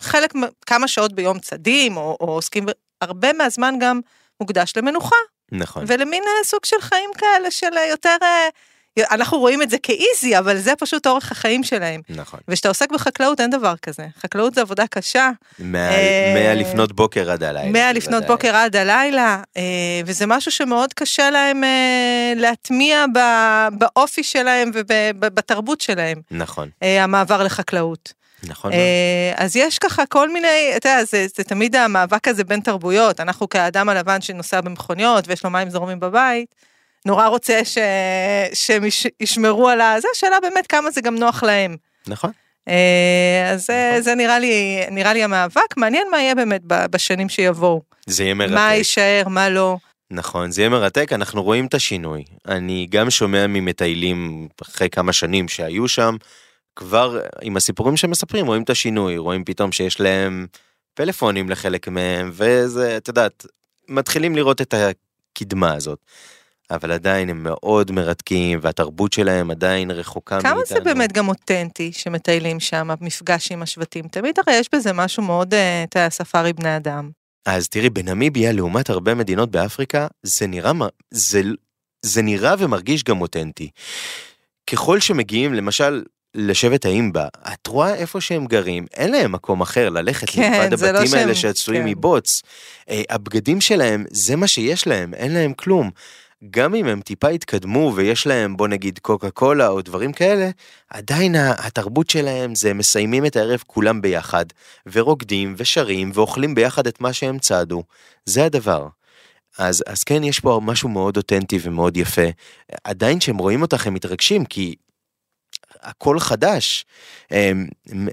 [0.00, 0.32] חלק,
[0.66, 2.66] כמה שעות ביום צדים, או, או עוסקים,
[3.00, 4.00] הרבה מהזמן גם
[4.40, 5.16] מוקדש למנוחה,
[5.52, 5.84] נכון.
[5.86, 8.48] ולמין אה, סוג של חיים כאלה של אה, יותר, אה,
[9.10, 12.00] אנחנו רואים את זה כאיזי, אבל זה פשוט אורך החיים שלהם.
[12.08, 12.40] נכון.
[12.48, 14.06] וכשאתה עוסק בחקלאות אין דבר כזה.
[14.20, 15.30] חקלאות זה עבודה קשה,
[15.60, 17.70] אה, מאה לפנות בוקר עד הלילה.
[17.70, 18.26] מאה לפנות.
[18.26, 19.62] בוקר עד הלילה, אה,
[20.06, 23.04] וזה משהו שמאוד קשה להם אה, להטמיע
[23.78, 28.12] באופי שלהם ובתרבות שלהם, נכון, המעבר לחקלאות.
[28.42, 28.72] נכון.
[29.36, 33.20] אז יש ככה כל מיני, אתה יודע, זה, זה תמיד המאבק הזה בין תרבויות.
[33.20, 36.54] אנחנו כאדם הלבן שנוסע במכוניות ויש לו מים זורמים בבית,
[37.06, 37.78] נורא רוצה ש...
[38.54, 39.94] שהם יש- ישמרו על ה...
[40.00, 41.76] זה השאלה באמת כמה זה גם נוח להם.
[42.06, 42.30] נכון.
[42.68, 44.02] אה, אז זה, נכון.
[44.02, 47.82] זה נראה לי, נראה לי המאבק, מעניין מה יהיה באמת בשנים שיבואו.
[48.06, 48.54] זה יהיה מרתק.
[48.54, 49.76] מה יישאר, מה לא.
[50.10, 52.24] נכון, זה יהיה מרתק, אנחנו רואים את השינוי.
[52.48, 56.16] אני גם שומע ממטיילים אחרי כמה שנים שהיו שם,
[56.76, 60.46] כבר עם הסיפורים שהם מספרים, רואים את השינוי, רואים פתאום שיש להם
[60.94, 63.46] פלאפונים לחלק מהם, וזה, את יודעת,
[63.88, 65.98] מתחילים לראות את הקדמה הזאת.
[66.70, 70.50] אבל עדיין הם מאוד מרתקים, והתרבות שלהם עדיין רחוקה מאיתנו.
[70.54, 74.08] כמה זה באמת גם אותנטי שמטיילים שם, המפגש עם השבטים?
[74.08, 77.10] תמיד הרי יש בזה משהו מאוד, אה, אתה יודע, ספארי בני אדם.
[77.46, 80.72] אז תראי, בנמיביה, לעומת הרבה מדינות באפריקה, זה נראה,
[81.10, 81.42] זה,
[82.02, 83.70] זה נראה ומרגיש גם אותנטי.
[84.70, 86.02] ככל שמגיעים, למשל,
[86.34, 90.92] לשבט האימבה, את רואה איפה שהם גרים, אין להם מקום אחר ללכת כן, מלבד זה
[90.92, 91.88] לא הבתים האלה שהם- שעשויים כן.
[91.88, 92.42] מבוץ.
[92.90, 95.90] אה, הבגדים שלהם, זה מה שיש להם, אין להם כלום.
[96.50, 100.50] גם אם הם טיפה התקדמו ויש להם, בוא נגיד, קוקה קולה או דברים כאלה,
[100.90, 104.44] עדיין התרבות שלהם זה מסיימים את הערב כולם ביחד,
[104.86, 107.82] ורוקדים ושרים ואוכלים ביחד את מה שהם צעדו.
[108.24, 108.88] זה הדבר.
[109.58, 112.26] אז, אז כן, יש פה משהו מאוד אותנטי ומאוד יפה.
[112.84, 114.74] עדיין כשהם רואים אותך הם מתרגשים, כי
[115.82, 116.84] הכל חדש.
[117.32, 117.66] אמ,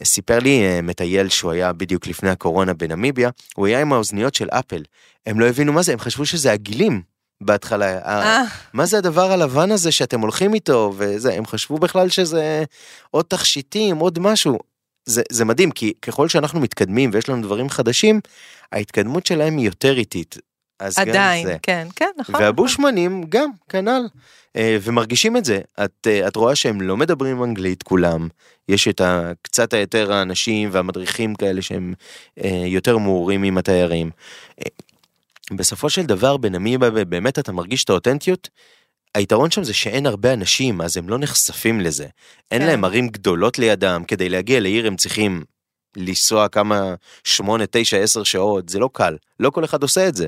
[0.03, 4.49] סיפר לי אה, מטייל שהוא היה בדיוק לפני הקורונה בנמיביה, הוא היה עם האוזניות של
[4.49, 4.83] אפל.
[5.25, 7.12] הם לא הבינו מה זה, הם חשבו שזה הגילים
[7.43, 7.99] בהתחלה.
[7.99, 12.63] אה, מה זה הדבר הלבן הזה שאתם הולכים איתו, וזה, הם חשבו בכלל שזה
[13.11, 14.59] עוד תכשיטים, עוד משהו.
[15.05, 18.19] זה, זה מדהים, כי ככל שאנחנו מתקדמים ויש לנו דברים חדשים,
[18.71, 20.37] ההתקדמות שלהם היא יותר איטית.
[20.79, 21.57] אז גם עדיין, זה.
[21.61, 22.35] כן, כן, נכון.
[22.35, 24.07] והבושמנים גם, כנ"ל.
[24.55, 25.59] אה, ומרגישים את זה.
[25.83, 28.27] את, אה, את רואה שהם לא מדברים אנגלית כולם,
[28.69, 31.93] יש את ה, קצת היותר האנשים והמדריכים כאלה שהם
[32.43, 34.09] אה, יותר מעורים עם התיירים.
[35.51, 38.49] בסופו של דבר בנמיבה באמת אתה מרגיש את האותנטיות.
[39.15, 42.07] היתרון שם זה שאין הרבה אנשים אז הם לא נחשפים לזה.
[42.51, 42.67] אין כן.
[42.67, 45.43] להם ערים גדולות לידם כדי להגיע לעיר הם צריכים
[45.95, 50.27] לנסוע כמה שמונה תשע עשר שעות זה לא קל לא כל אחד עושה את זה.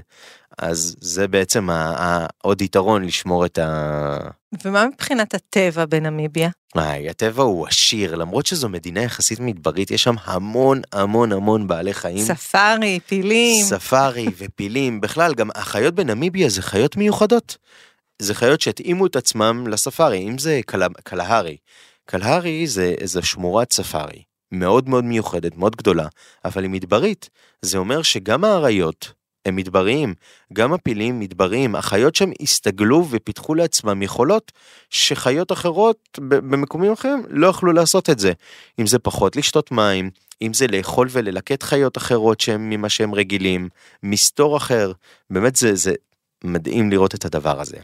[0.57, 4.17] אז זה בעצם ה- ה- עוד יתרון לשמור את ה...
[4.65, 6.49] ומה מבחינת הטבע בנמיביה?
[6.77, 11.93] איי, הטבע הוא עשיר למרות שזו מדינה יחסית מדברית יש שם המון המון המון בעלי
[11.93, 12.25] חיים.
[12.25, 13.65] ספארי, פילים.
[13.65, 17.57] ספארי ופילים, בכלל גם החיות בנמיביה זה חיות מיוחדות.
[18.21, 21.57] זה חיות שהתאימו את עצמם לספארי, אם זה קלה- קלהרי.
[22.05, 26.07] קלהרי זה איזה שמורת ספארי, מאוד מאוד מיוחדת, מאוד גדולה,
[26.45, 27.29] אבל היא מדברית.
[27.61, 29.11] זה אומר שגם האריות
[29.45, 30.13] הם מדבריים,
[30.53, 34.51] גם הפילים מדבריים, החיות שם הסתגלו ופיתחו לעצמם יכולות
[34.89, 38.33] שחיות אחרות במקומים אחרים לא יכלו לעשות את זה.
[38.79, 40.09] אם זה פחות לשתות מים,
[40.41, 43.69] אם זה לאכול וללקט חיות אחרות שהם ממה שהם רגילים,
[44.03, 44.91] מסתור אחר,
[45.29, 45.93] באמת זה, זה
[46.43, 47.77] מדהים לראות את הדבר הזה.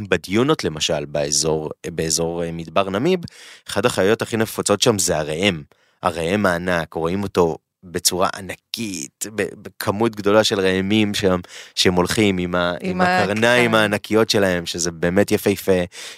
[0.00, 3.20] בדיונות למשל, באזור, באזור אה, מדבר נמיב,
[3.68, 5.62] אחת החיות הכי נפוצות שם זה הראם.
[6.02, 11.40] הראם הענק, רואים אותו בצורה ענקית, בכמות גדולה של ראמים שם,
[11.74, 15.72] שהם הולכים עם, ה, עם, עם הקרניים הענקיות שלהם, שזה באמת יפהפה.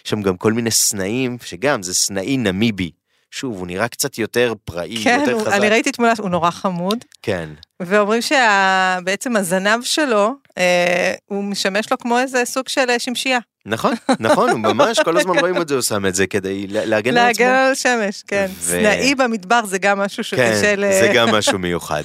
[0.04, 2.90] יש שם גם כל מיני סנאים, שגם זה סנאי נמיבי.
[3.30, 5.50] שוב, הוא נראה קצת יותר פראי, כן, יותר חזק.
[5.50, 6.98] כן, אני ראיתי תמונה, הוא נורא חמוד.
[7.22, 7.48] כן.
[7.80, 13.38] ואומרים שבעצם הזנב שלו, אה, הוא משמש לו כמו איזה סוג של אה, שמשייה.
[13.66, 17.16] נכון, נכון, הוא ממש, כל הזמן רואים את זה, הוא שם את זה כדי להגן
[17.16, 17.44] על עצמו.
[17.44, 18.46] להגן על השמש, כן.
[18.60, 20.92] סנאי במדבר זה גם משהו שקשה כן, ל...
[20.92, 22.02] זה גם משהו מיוחד.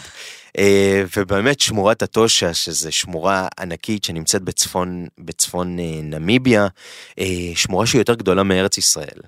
[0.57, 6.67] אה, ובאמת שמורת הטושה, שזו שמורה ענקית שנמצאת בצפון, בצפון אה, נמיביה,
[7.19, 9.19] אה, שמורה שהיא יותר גדולה מארץ ישראל.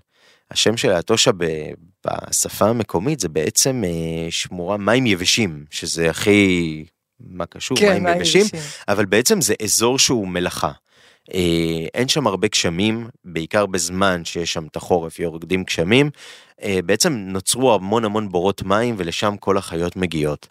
[0.51, 1.31] השם של הטושה
[2.05, 3.83] בשפה המקומית זה בעצם
[4.29, 6.85] שמורה מים יבשים, שזה הכי,
[7.19, 8.59] מה קשור, כן, מים מים יבשים, יבשים.
[8.87, 10.71] אבל בעצם זה אזור שהוא מלאכה.
[11.33, 16.09] אה, אין שם הרבה גשמים, בעיקר בזמן שיש שם את החורף, יורדים גשמים.
[16.63, 20.47] אה, בעצם נוצרו המון המון בורות מים ולשם כל החיות מגיעות.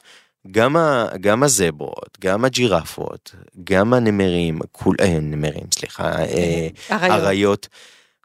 [0.51, 3.35] גם, ה, גם הזברות, גם הג'ירפות,
[3.65, 7.11] גם הנמרים, כול, אה, נמרים, סליחה, אה, אריות.
[7.11, 7.69] אריות,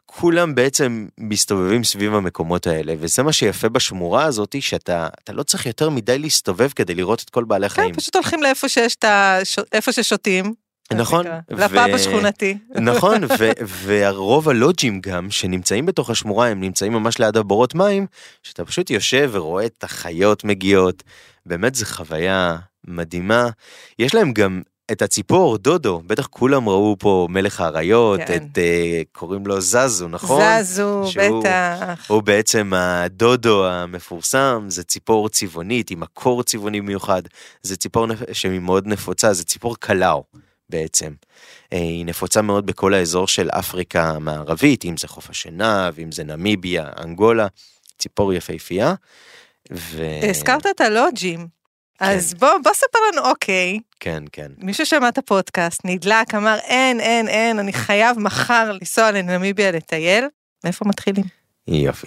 [0.06, 5.66] כולם בעצם מסתובבים סביב המקומות האלה, וזה מה שיפה בשמורה הזאת, שאתה אתה לא צריך
[5.66, 7.92] יותר מדי להסתובב כדי לראות את כל בעלי החיים.
[7.92, 9.38] כן, פשוט הולכים לאיפה שיש את ה...
[9.72, 10.54] איפה ששותים.
[10.94, 11.26] נכון.
[11.50, 12.58] לפאב השכונתי.
[12.90, 13.20] נכון,
[13.66, 18.06] והרוב הלוג'ים גם שנמצאים בתוך השמורה הם נמצאים ממש ליד הבורות מים,
[18.42, 21.02] שאתה פשוט יושב ורואה את החיות מגיעות,
[21.46, 23.48] באמת זו חוויה מדהימה.
[23.98, 28.36] יש להם גם את הציפור, דודו, בטח כולם ראו פה מלך האריות, כן.
[28.36, 30.42] את, uh, קוראים לו זזו, נכון?
[30.62, 32.06] זזו, שהוא- בטח.
[32.10, 37.22] הוא בעצם הדודו המפורסם, זה ציפור צבעונית עם מקור צבעוני מיוחד,
[37.62, 40.24] זה ציפור שהיא מאוד נפוצה, זה ציפור קלאו
[40.72, 41.12] בעצם.
[41.72, 46.24] אה, היא נפוצה מאוד בכל האזור של אפריקה המערבית, אם זה חוף השנהב, אם זה
[46.24, 47.46] נמיביה, אנגולה,
[47.98, 48.94] ציפור יפהפייה.
[49.72, 50.04] ו...
[50.30, 51.48] הזכרת את הלוג'ים.
[52.00, 54.52] אז בוא, בוא ספר לנו, אוקיי, כן, כן.
[54.58, 60.24] מי ששמע את הפודקאסט, נדלק, אמר, אין, אין, אין, אני חייב מחר לנסוע לנמיביה לטייל.
[60.64, 61.24] מאיפה מתחילים?
[61.68, 62.06] יופי.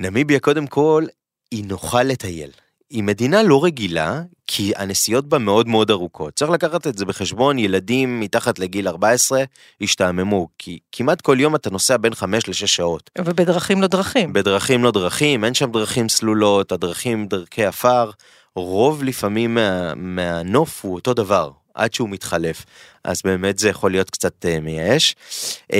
[0.00, 1.04] נמיביה קודם כל
[1.50, 2.50] היא נוחה לטייל.
[2.94, 6.34] היא מדינה לא רגילה, כי הנסיעות בה מאוד מאוד ארוכות.
[6.34, 9.44] צריך לקחת את זה בחשבון, ילדים מתחת לגיל 14
[9.80, 13.10] השתעממו, כי כמעט כל יום אתה נוסע בין 5 ל-6 שעות.
[13.18, 14.32] ובדרכים לא דרכים.
[14.32, 18.10] בדרכים לא דרכים, אין שם דרכים סלולות, הדרכים דרכי עפר,
[18.56, 22.64] רוב לפעמים מה, מהנוף הוא אותו דבר, עד שהוא מתחלף.
[23.04, 25.16] אז באמת זה יכול להיות קצת uh, מייאש.
[25.62, 25.76] Uh,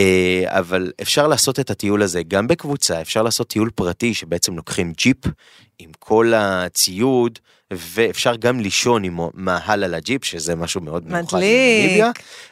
[0.46, 5.16] אבל אפשר לעשות את הטיול הזה גם בקבוצה, אפשר לעשות טיול פרטי שבעצם לוקחים ג'יפ
[5.78, 7.38] עם כל הציוד,
[7.70, 11.50] ואפשר גם לישון עם מאהל על הג'יפ, שזה משהו מאוד מיוחד מדליק.
[11.82, 12.10] בנמיביה.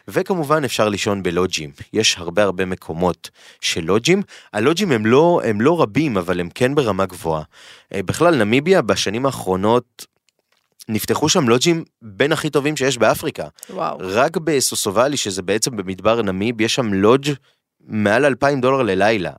[0.08, 5.82] וכמובן אפשר לישון בלוג'ים, יש הרבה הרבה מקומות של לוג'ים, הלוג'ים הם לא, הם לא
[5.82, 7.42] רבים אבל הם כן ברמה גבוהה.
[7.94, 10.06] אה, בכלל נמיביה בשנים האחרונות
[10.88, 13.46] נפתחו שם לוג'ים בין הכי טובים שיש באפריקה.
[13.70, 13.98] וואו.
[14.00, 17.26] רק בסוסובלי שזה בעצם במדבר נמיב יש שם לוג'
[17.86, 19.30] מעל 2,000 דולר ללילה,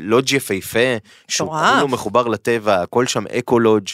[0.00, 0.78] לוג' יפהפה,
[1.28, 1.48] שהוא.
[1.74, 3.86] כולו מחובר לטבע, הכל שם אקו לוג',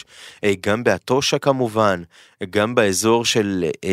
[0.43, 2.03] אה, גם באטושה כמובן,
[2.49, 3.89] גם באזור של אה,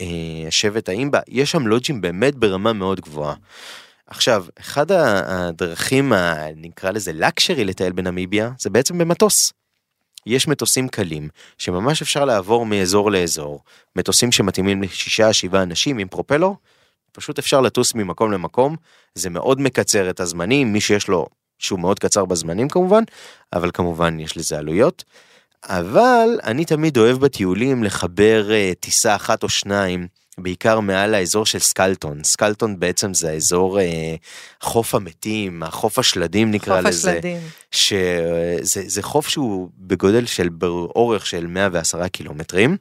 [0.00, 3.34] אה, שבט האימבה, יש שם לוג'ים באמת ברמה מאוד גבוהה.
[4.06, 9.52] עכשיו, אחד הדרכים, ה- נקרא לזה לקשרי לטייל בנמיביה, זה בעצם במטוס.
[10.26, 13.60] יש מטוסים קלים, שממש אפשר לעבור מאזור לאזור,
[13.96, 16.56] מטוסים שמתאימים לשישה, שבעה אנשים עם פרופלור,
[17.12, 18.76] פשוט אפשר לטוס ממקום למקום,
[19.14, 21.26] זה מאוד מקצר את הזמנים, מי שיש לו,
[21.58, 23.02] שהוא מאוד קצר בזמנים כמובן,
[23.52, 25.04] אבל כמובן יש לזה עלויות.
[25.68, 30.06] אבל אני תמיד אוהב בטיולים לחבר uh, טיסה אחת או שניים,
[30.38, 32.24] בעיקר מעל האזור של סקלטון.
[32.24, 33.82] סקלטון בעצם זה האזור uh,
[34.60, 37.10] חוף המתים, החוף השלדים נקרא חוף לזה.
[37.10, 37.38] השלדים.
[37.70, 42.76] שזה זה חוף שהוא בגודל של באורך של 110 קילומטרים.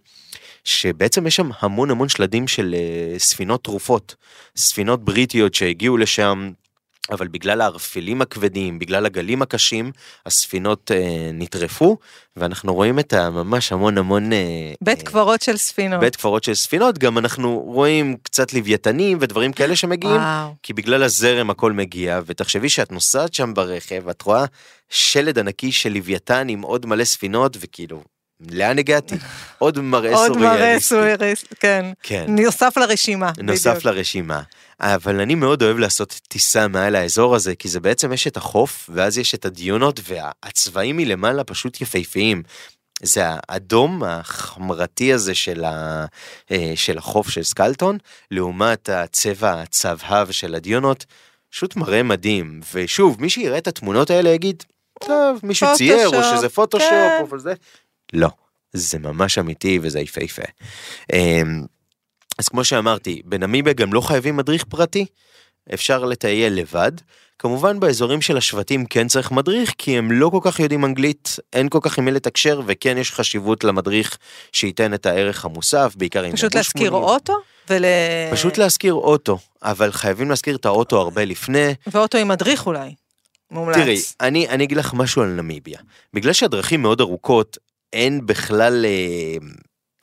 [0.64, 4.16] שבעצם יש שם המון המון שלדים של אה, ספינות תרופות,
[4.58, 6.52] ספינות בריטיות שהגיעו לשם,
[7.12, 9.92] אבל בגלל הערפילים הכבדים, בגלל הגלים הקשים,
[10.26, 11.98] הספינות אה, נטרפו,
[12.36, 14.34] ואנחנו רואים את הממש המון המון...
[14.34, 16.00] אה, בית אה, קברות של ספינות.
[16.00, 20.56] בית קברות של ספינות, גם אנחנו רואים קצת לוויתנים ודברים כאלה שמגיעים, וואו.
[20.64, 24.46] כי בגלל הזרם הכל מגיע, ותחשבי שאת נוסעת שם ברכב, את רואה
[24.90, 28.04] שלד ענקי של לוויתן עם עוד מלא ספינות, וכאילו,
[28.52, 29.16] לאן הגעתי?
[29.58, 30.88] עוד מראה עוד מראה סוריאליסטי.
[30.88, 31.86] סוריאליסטי, כן.
[32.04, 32.26] כן.
[32.28, 33.32] נוסף לרשימה.
[33.38, 33.86] נוסף בדיוק.
[33.86, 34.42] לרשימה.
[34.80, 38.90] אבל אני מאוד אוהב לעשות טיסה מעל האזור הזה, כי זה בעצם יש את החוף,
[38.94, 42.44] ואז יש את הדיונות, והצבעים מלמעלה פשוט יפהפיים.
[43.04, 46.06] זה האדום החמרתי הזה של, ה,
[46.52, 47.98] אה, של החוף של סקלטון,
[48.32, 51.06] לעומת הצבע הצהבהב של הדיונות,
[51.52, 52.62] פשוט מראה מדהים.
[52.74, 54.64] ושוב, מי שיראה את התמונות האלה יגיד,
[55.00, 57.24] טוב, מישהו צייר, או שזה פוטושופ, כן.
[57.32, 57.54] או זה.
[58.14, 58.30] לא,
[58.74, 60.44] זה ממש אמיתי וזה יפהפה.
[61.14, 61.64] אמ,
[62.38, 65.06] אז כמו שאמרתי, בנמיביה גם לא חייבים מדריך פרטי,
[65.74, 66.92] אפשר לטייל לבד.
[67.40, 71.70] כמובן באזורים של השבטים כן צריך מדריך, כי הם לא כל כך יודעים אנגלית, אין
[71.70, 74.18] כל כך עם מי לתקשר, וכן יש חשיבות למדריך
[74.52, 76.92] שייתן את הערך המוסף, בעיקר עם פשוט להשכיר.
[76.92, 77.38] אוטו?
[77.70, 77.86] ול...
[78.32, 81.74] פשוט להשכיר אוטו, אבל חייבים להשכיר את האוטו הרבה לפני.
[81.88, 82.94] ואוטו עם מדריך אולי.
[83.52, 83.76] מומלץ.
[83.76, 85.80] תראי, אני, אני אגיד לך משהו על נמיביה.
[86.14, 87.58] בגלל שהדרכים מאוד ארוכות,
[87.94, 89.38] אין בכלל אה,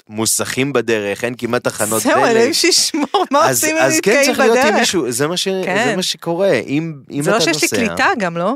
[0.09, 2.31] מוסכים בדרך, אין כמעט תחנות זהו, דלק.
[2.31, 4.79] אלוהים שישמור, מה אז, עושים אם אז כן נתקעים צריך להיות עם בדרך?
[4.81, 5.49] מישהו, זה מה, ש...
[5.65, 5.85] כן.
[5.89, 7.59] זה מה שקורה, אם, אם זה אתה לא נוסע.
[7.59, 8.55] שיש לי קליטה גם, לא?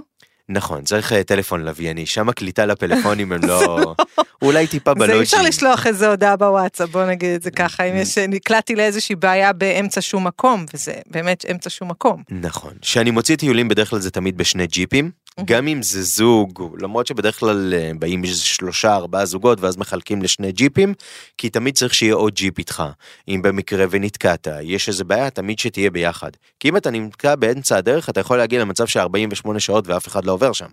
[0.49, 3.95] נכון, צריך אה, טלפון לווייני, שם הקליטה לפלאפונים הם לא...
[4.43, 5.17] אולי טיפה זה בלוג'ים.
[5.17, 9.17] אי אפשר לשלוח איזה הודעה בוואטסאפ, בוא נגיד את זה ככה, אם יש, נקלעתי לאיזושהי
[9.17, 12.23] בעיה באמצע שום מקום, וזה באמת אמצע שום מקום.
[12.31, 12.73] נכון.
[12.81, 15.11] כשאני מוציא טיולים בדרך כלל זה תמיד בשני ג'יפים,
[15.45, 20.53] גם אם זה זוג, למרות שבדרך כלל אה, באים שלושה ארבעה זוגות ואז מחלקים לשני
[20.53, 20.95] ג'יפים,
[21.39, 22.83] כי תמיד צריך שיהיה עוד ג'יפ איתך.
[23.29, 26.31] אם במקרה ונתקעת, יש איזה בעיה, תמיד שתהיה ביחד.
[26.61, 30.25] כי אם אתה נתקע באמצע הדרך, אתה יכול להגיע למצב של 48 שעות ואף אחד
[30.25, 30.69] לא עובר שם.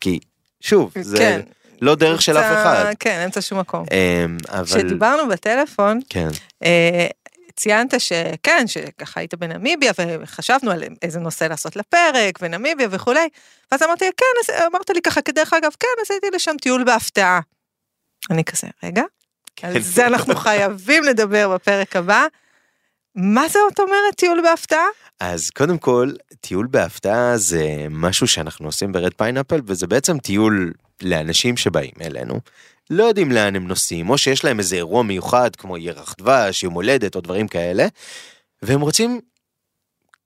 [0.00, 0.18] כי,
[0.60, 1.40] שוב, זה כן.
[1.82, 2.92] לא דרך של אף אחד.
[3.00, 3.84] כן, אמצע שום מקום.
[3.92, 4.64] אמ, אבל...
[4.64, 6.28] כשדיברנו בטלפון, כן.
[7.56, 13.28] ציינת שכן, שככה היית בנמיביה, וחשבנו על איזה נושא לעשות לפרק, ונמיביה וכולי,
[13.72, 17.40] ואז אמרתי, כן, אז אמרת לי ככה, כדרך אגב, כן, עשיתי לשם טיול בהפתעה.
[18.30, 19.02] אני כזה, רגע,
[19.62, 19.80] על כן.
[19.80, 22.26] זה אנחנו חייבים לדבר בפרק הבא.
[23.14, 24.86] מה זה זאת אומרת טיול בהפתעה?
[25.20, 26.10] אז קודם כל,
[26.40, 32.40] טיול בהפתעה זה משהו שאנחנו עושים ב Red Pineapple, וזה בעצם טיול לאנשים שבאים אלינו,
[32.90, 36.74] לא יודעים לאן הם נוסעים, או שיש להם איזה אירוע מיוחד, כמו ירח דבש, יום
[36.74, 37.86] הולדת, או דברים כאלה,
[38.62, 39.20] והם רוצים,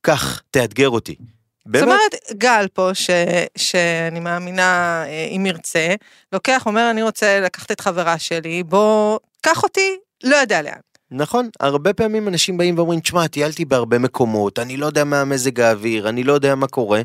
[0.02, 1.16] כך, תאתגר אותי.
[1.18, 3.10] זאת באמת, אומרת, גל פה, ש,
[3.56, 5.94] שאני מאמינה, אה, אם ירצה,
[6.32, 10.80] לוקח, אומר, אני רוצה לקחת את חברה שלי, בוא, קח אותי, לא יודע לאן.
[11.10, 15.60] נכון, הרבה פעמים אנשים באים ואומרים, תשמע, טיילתי בהרבה מקומות, אני לא יודע מה מזג
[15.60, 17.02] האוויר, אני לא יודע מה קורה.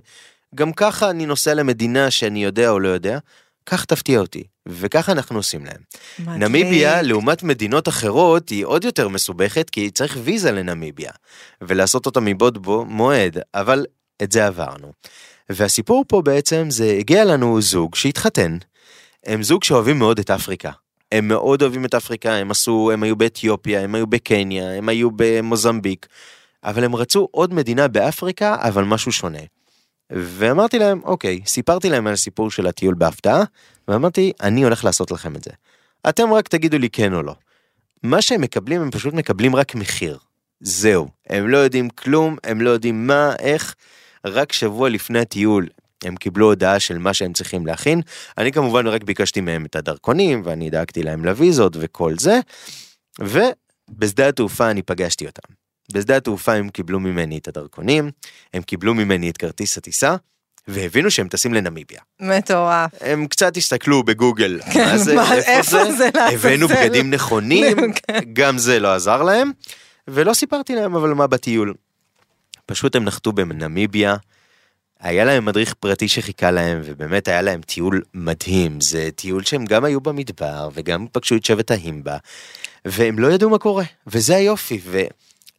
[0.55, 3.19] גם ככה אני נוסע למדינה שאני יודע או לא יודע,
[3.65, 4.43] כך תפתיע אותי.
[4.67, 5.81] וככה אנחנו עושים להם.
[6.19, 6.37] מדליק.
[6.37, 11.11] נמיביה, לעומת מדינות אחרות, היא עוד יותר מסובכת, כי צריך ויזה לנמיביה,
[11.61, 13.85] ולעשות אותה מבעוד בו מועד, אבל
[14.23, 14.91] את זה עברנו.
[15.49, 18.57] והסיפור פה בעצם זה, הגיע לנו זוג שהתחתן,
[19.25, 20.71] הם זוג שאוהבים מאוד את אפריקה.
[21.11, 25.09] הם מאוד אוהבים את אפריקה, הם עשו, הם היו באתיופיה, הם היו בקניה, הם היו
[25.15, 26.07] במוזמביק,
[26.63, 29.39] אבל הם רצו עוד מדינה באפריקה, אבל משהו שונה.
[30.11, 33.43] ואמרתי להם, אוקיי, סיפרתי להם על הסיפור של הטיול בהפתעה,
[33.87, 35.51] ואמרתי, אני הולך לעשות לכם את זה.
[36.09, 37.35] אתם רק תגידו לי כן או לא.
[38.03, 40.17] מה שהם מקבלים, הם פשוט מקבלים רק מחיר.
[40.59, 41.07] זהו.
[41.29, 43.75] הם לא יודעים כלום, הם לא יודעים מה, איך.
[44.25, 45.67] רק שבוע לפני הטיול
[46.03, 48.01] הם קיבלו הודעה של מה שהם צריכים להכין.
[48.37, 52.39] אני כמובן רק ביקשתי מהם את הדרכונים, ואני דאגתי להם לוויזות וכל זה.
[53.19, 55.60] ובשדה התעופה אני פגשתי אותם.
[55.91, 58.11] בשדה התעופה הם קיבלו ממני את הדרכונים,
[58.53, 60.15] הם קיבלו ממני את כרטיס הטיסה,
[60.67, 61.99] והבינו שהם טסים לנמיביה.
[62.19, 62.91] מטורף.
[63.01, 66.09] הם קצת הסתכלו בגוגל, מה זה, כן, מה- איפה זה, זה?
[66.33, 67.77] הבאנו בגדים נכונים,
[68.07, 68.19] כן.
[68.33, 69.51] גם זה לא עזר להם,
[70.07, 71.73] ולא סיפרתי להם אבל מה בטיול.
[72.65, 74.15] פשוט הם נחתו בנמיביה,
[74.99, 79.83] היה להם מדריך פרטי שחיכה להם, ובאמת היה להם טיול מדהים, זה טיול שהם גם
[79.85, 82.17] היו במדבר, וגם פגשו את שבט ההימבה,
[82.85, 84.79] והם לא ידעו מה קורה, וזה היופי,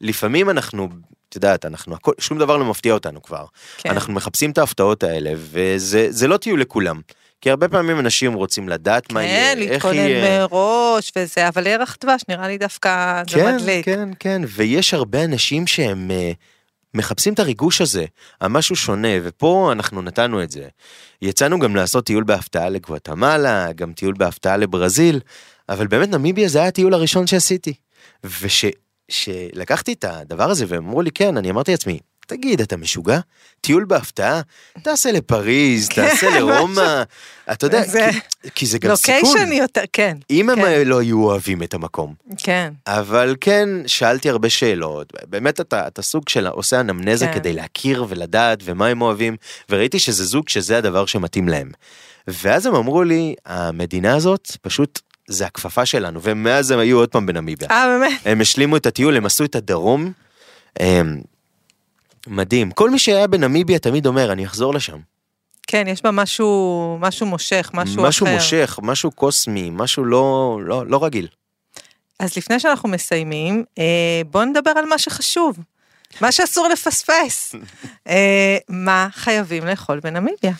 [0.03, 0.89] ולפעמים אנחנו,
[1.29, 3.45] את יודעת, אנחנו, הכל, שום דבר לא מפתיע אותנו כבר.
[3.79, 3.91] כן.
[3.91, 7.01] אנחנו מחפשים את ההפתעות האלה, וזה זה לא טיול לכולם.
[7.41, 10.47] כי הרבה פעמים אנשים רוצים לדעת מה יהיה, כן, איך להתכונן יהיה.
[10.47, 13.85] מראש וזה, אבל ירח דבש נראה לי דווקא זה כן, מדליק.
[13.85, 16.33] כן, כן, ויש הרבה אנשים שהם אה,
[16.95, 18.05] מחפשים את הריגוש הזה,
[18.41, 20.69] המשהו שונה, ופה אנחנו נתנו את זה.
[21.23, 25.21] יצאנו גם לעשות טיול בהפתעה לגואטמלה, גם טיול בהפתעה לברזיל,
[25.69, 27.75] אבל באמת נמיביה זה היה הטיול הראשון שעשיתי.
[29.17, 33.19] וכשלקחתי את הדבר הזה והם אמרו לי כן, אני אמרתי לעצמי, תגיד, אתה משוגע?
[33.61, 34.41] טיול בהפתעה?
[34.83, 37.03] תעשה לפריז, תעשה כן, לרומא,
[37.53, 38.11] אתה יודע, זה-
[38.43, 39.15] כי, כי זה גם סיכון.
[39.23, 40.17] לוקיישן יותר, כן.
[40.31, 40.89] אם הם כן.
[40.89, 42.15] לא היו אוהבים את המקום.
[42.39, 42.73] כן.
[42.87, 47.35] אבל כן, שאלתי הרבה שאלות, באמת אתה, אתה סוג של עושה אנמנזה כן.
[47.35, 49.37] כדי להכיר ולדעת ומה הם אוהבים,
[49.71, 51.71] וראיתי שזה זוג שזה הדבר שמתאים להם.
[52.29, 57.27] ואז הם אמרו לי, המדינה הזאת פשוט זה הכפפה שלנו, ומאז הם היו עוד פעם
[57.27, 57.69] בנמיביה.
[57.71, 58.21] אה, באמת?
[58.25, 60.13] הם השלימו את הטיול, הם עשו את הדרום.
[60.77, 61.21] הם...
[62.27, 62.71] מדהים.
[62.71, 64.99] כל מי שהיה בנמיביה תמיד אומר, אני אחזור לשם.
[65.67, 68.35] כן, יש בה משהו, משהו מושך, משהו, משהו אחר.
[68.35, 71.29] מושך, משהו קוסמי, משהו לא, לא, לא רגיל.
[72.19, 75.59] אז לפני שאנחנו מסיימים, אה, בואו נדבר על מה שחשוב,
[76.21, 77.55] מה שאסור לפספס.
[78.09, 80.53] אה, מה חייבים לאכול בנמיביה?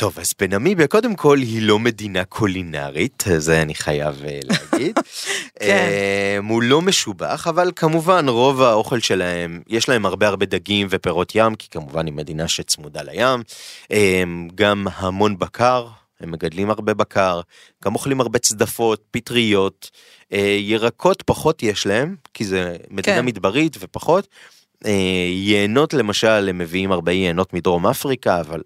[0.00, 4.98] טוב, אז בנמיביה, קודם כל, היא לא מדינה קולינרית, זה אני חייב אה, להגיד.
[5.60, 5.66] כן.
[5.68, 11.32] אה, הוא לא משובח, אבל כמובן, רוב האוכל שלהם, יש להם הרבה הרבה דגים ופירות
[11.34, 13.42] ים, כי כמובן היא מדינה שצמודה לים.
[13.92, 14.22] אה,
[14.54, 15.86] גם המון בקר,
[16.20, 17.40] הם מגדלים הרבה בקר,
[17.84, 19.90] גם אוכלים הרבה צדפות, פטריות,
[20.60, 23.24] ירקות פחות יש להם, כי זה מדינה כן.
[23.24, 24.28] מדברית ופחות.
[25.30, 28.60] יינות למשל, הם מביאים הרבה יינות מדרום אפריקה, אבל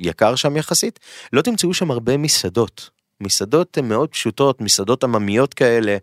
[0.00, 0.98] יקר שם יחסית.
[1.32, 2.90] לא תמצאו שם הרבה מסעדות.
[3.20, 5.96] מסעדות הן מאוד פשוטות, מסעדות עממיות כאלה.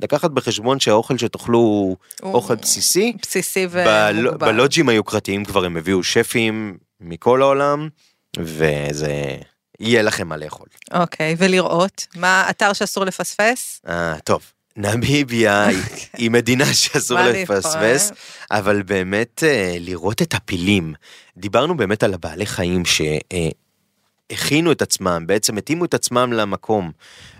[0.00, 1.96] לקחת בחשבון שהאוכל שתאכלו הוא
[2.34, 3.16] אוכל בסיסי.
[3.22, 4.52] בסיסי בל- ומוגבל.
[4.52, 7.88] בלוג'ים היוקרתיים כבר הם הביאו שפים מכל העולם,
[8.38, 9.36] וזה
[9.80, 10.66] יהיה לכם מה לאכול.
[10.94, 13.80] אוקיי, ולראות, מה אתר שאסור לפספס?
[13.88, 14.42] אה, טוב,
[14.76, 15.78] נמיביה היא-
[16.18, 18.12] היא מדינה שאסור לפספס?
[18.50, 20.94] אבל באמת אה, לראות את הפילים.
[21.36, 22.82] דיברנו באמת על הבעלי חיים
[24.32, 26.90] שהכינו את עצמם, בעצם התאימו את עצמם למקום.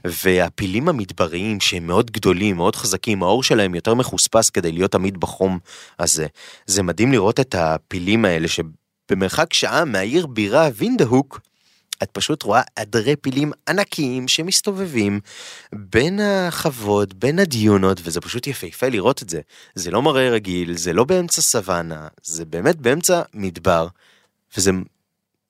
[0.05, 5.59] והפילים המדבריים שהם מאוד גדולים, מאוד חזקים, האור שלהם יותר מחוספס כדי להיות תמיד בחום
[5.99, 6.27] הזה.
[6.67, 11.41] זה מדהים לראות את הפילים האלה שבמרחק שעה מהעיר בירה וינדהוק,
[12.03, 15.21] את פשוט רואה עדרי פילים ענקיים שמסתובבים
[15.73, 19.41] בין החוות, בין הדיונות, וזה פשוט יפהפה לראות את זה.
[19.75, 23.87] זה לא מראה רגיל, זה לא באמצע סוואנה, זה באמת באמצע מדבר,
[24.57, 24.71] וזה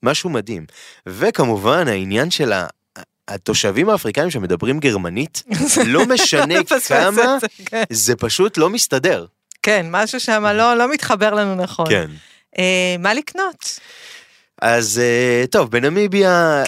[0.02, 0.66] משהו מדהים.
[1.06, 2.66] וכמובן העניין של ה...
[3.28, 5.42] התושבים האפריקאים שמדברים גרמנית,
[5.86, 6.54] לא משנה
[6.88, 7.84] כמה, כן.
[7.90, 9.26] זה פשוט לא מסתדר.
[9.62, 11.86] כן, משהו שם לא, לא מתחבר לנו נכון.
[11.88, 12.10] כן.
[12.58, 13.80] אה, מה לקנות?
[14.62, 16.62] אז אה, טוב, בנמיביה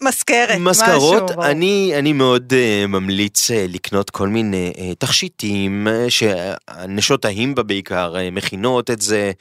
[0.00, 1.42] מזכרת, מזכרות, משהו.
[1.42, 9.32] אני, אני מאוד uh, ממליץ לקנות כל מיני תכשיטים שהנשות ההימבה בעיקר מכינות את זה,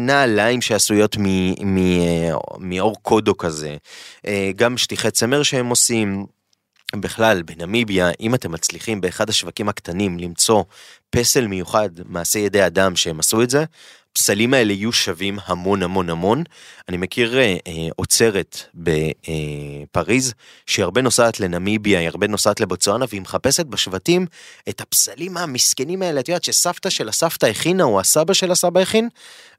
[0.00, 1.16] נעליים שעשויות
[2.58, 3.76] מאור קודו כזה,
[4.56, 6.26] גם שטיחי צמר שהם עושים.
[6.96, 10.64] בכלל, בנמיביה, אם אתם מצליחים באחד השווקים הקטנים למצוא
[11.10, 13.64] פסל מיוחד, מעשה ידי אדם שהם עשו את זה,
[14.12, 16.42] הפסלים האלה יהיו שווים המון המון המון.
[16.88, 20.34] אני מכיר אה, אה, אוצרת בפריז,
[20.66, 24.26] שהיא הרבה נוסעת לנמיביה, היא הרבה נוסעת לבוצואנה, והיא מחפשת בשבטים
[24.68, 29.08] את הפסלים המסכנים האלה, את יודעת שסבתא של הסבתא הכינה, או הסבא של הסבא הכין,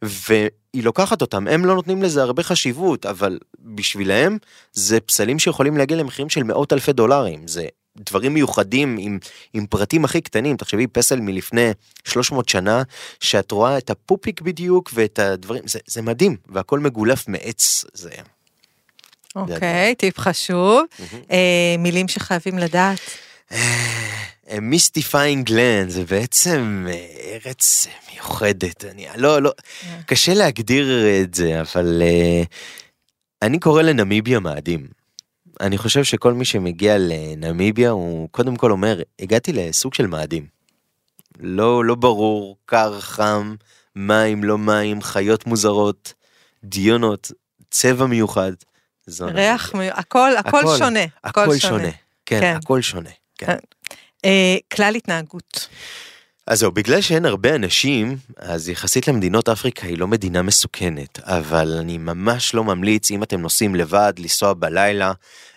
[0.01, 4.37] והיא לוקחת אותם, הם לא נותנים לזה הרבה חשיבות, אבל בשבילהם
[4.73, 7.67] זה פסלים שיכולים להגיע למחירים של מאות אלפי דולרים, זה
[7.97, 9.19] דברים מיוחדים עם,
[9.53, 11.71] עם פרטים הכי קטנים, תחשבי פסל מלפני
[12.03, 12.83] 300 שנה,
[13.19, 18.09] שאת רואה את הפופיק בדיוק ואת הדברים, זה, זה מדהים, והכל מגולף מעץ, זה...
[19.35, 20.83] אוקיי, טיפ חשוב.
[21.31, 22.99] אה, מילים שחייבים לדעת.
[24.61, 29.51] mystifying land זה בעצם אה, ארץ מיוחדת, אני לא, לא,
[30.05, 32.43] קשה להגדיר את זה, אבל אה,
[33.41, 35.00] אני קורא לנמיביה מאדים.
[35.61, 40.45] אני חושב שכל מי שמגיע לנמיביה הוא קודם כל אומר, הגעתי לסוג של מאדים.
[41.39, 43.55] לא, לא ברור, קר, חם,
[43.95, 46.13] מים, לא מים, חיות מוזרות,
[46.63, 47.31] דיונות,
[47.71, 48.51] צבע מיוחד.
[49.21, 50.99] ריח, מי- הכל, הכל הכל, שונה.
[51.23, 51.89] הכל שונה.
[52.25, 52.55] כן, כן.
[52.63, 53.09] הכל שונה.
[53.37, 53.45] כן.
[53.45, 53.57] כן.
[54.25, 55.67] אה, כלל התנהגות.
[56.47, 61.77] אז זהו, בגלל שאין הרבה אנשים, אז יחסית למדינות אפריקה היא לא מדינה מסוכנת, אבל
[61.79, 65.11] אני ממש לא ממליץ, אם אתם נוסעים לבד, לנסוע בלילה,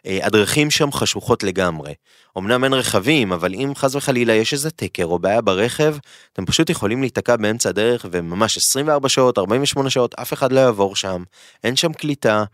[0.06, 1.94] אה, הדרכים שם חשוכות לגמרי.
[2.38, 5.96] אמנם אין רכבים, אבל אם חס וחלילה יש איזה תקר או בעיה ברכב,
[6.32, 10.96] אתם פשוט יכולים להיתקע באמצע הדרך, וממש 24 שעות, 48 שעות, אף אחד לא יעבור
[10.96, 11.22] שם,
[11.64, 12.44] אין שם קליטה.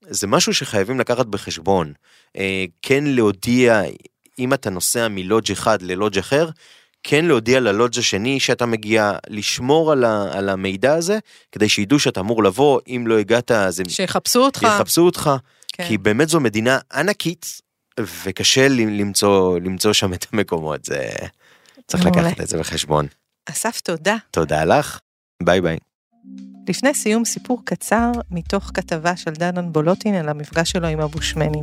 [0.00, 1.92] זה משהו שחייבים לקחת בחשבון.
[2.36, 3.82] אה, כן להודיע,
[4.38, 6.48] אם אתה נוסע מלודג' אחד ללודג' אחר,
[7.02, 11.18] כן להודיע ללודג' השני שאתה מגיע, לשמור על, ה, על המידע הזה,
[11.52, 14.62] כדי שידעו שאתה אמור לבוא, אם לא הגעת אז הם שיחפשו אותך.
[14.62, 15.30] יחפשו אותך,
[15.72, 15.88] כן.
[15.88, 17.60] כי באמת זו מדינה ענקית,
[18.24, 21.08] וקשה למצוא, למצוא שם את המקומות, זה...
[21.86, 22.22] צריך מעולה.
[22.22, 23.06] לקחת את זה בחשבון.
[23.50, 24.16] אסף, תודה.
[24.30, 24.98] תודה לך,
[25.42, 25.78] ביי ביי.
[26.68, 31.62] לפני סיום סיפור קצר מתוך כתבה של דנון בולוטין על המפגש שלו עם הבושמנים.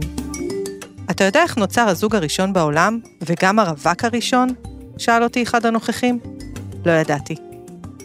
[1.12, 4.48] אתה יודע איך נוצר הזוג הראשון בעולם, וגם הרווק הראשון?
[4.98, 6.20] שאל אותי אחד הנוכחים.
[6.86, 7.36] לא ידעתי.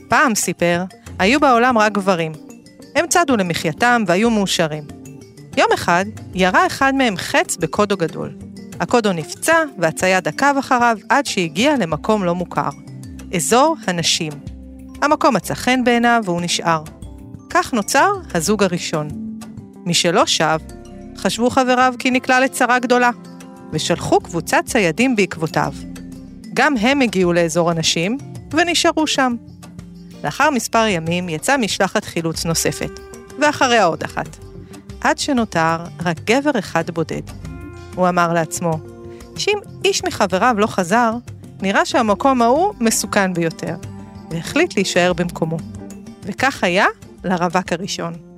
[0.08, 0.84] פעם, סיפר,
[1.18, 2.32] היו בעולם רק גברים.
[2.96, 4.84] הם צדו למחייתם והיו מאושרים.
[5.56, 8.36] יום אחד, ירה אחד מהם חץ בקודו גדול.
[8.80, 12.70] הקודו נפצע והצייד עקב אחריו עד שהגיע למקום לא מוכר.
[13.34, 14.32] אזור הנשים.
[15.02, 16.82] המקום מצא חן בעיניו והוא נשאר.
[17.50, 19.08] כך נוצר הזוג הראשון.
[19.86, 20.58] משלא שב,
[21.16, 23.10] חשבו חבריו כי נקלע לצרה גדולה,
[23.72, 25.72] ושלחו קבוצת ציידים בעקבותיו.
[26.54, 28.18] גם הם הגיעו לאזור הנשים,
[28.50, 29.34] ונשארו שם.
[30.24, 33.00] לאחר מספר ימים יצאה משלחת חילוץ נוספת,
[33.40, 34.36] ואחריה עוד אחת.
[35.00, 37.22] עד שנותר רק גבר אחד בודד.
[37.94, 38.72] הוא אמר לעצמו,
[39.36, 41.12] שאם איש מחבריו לא חזר,
[41.62, 43.74] נראה שהמקום ההוא מסוכן ביותר,
[44.30, 45.56] והחליט להישאר במקומו.
[46.22, 46.86] וכך היה
[47.24, 48.29] לפרק הראשון.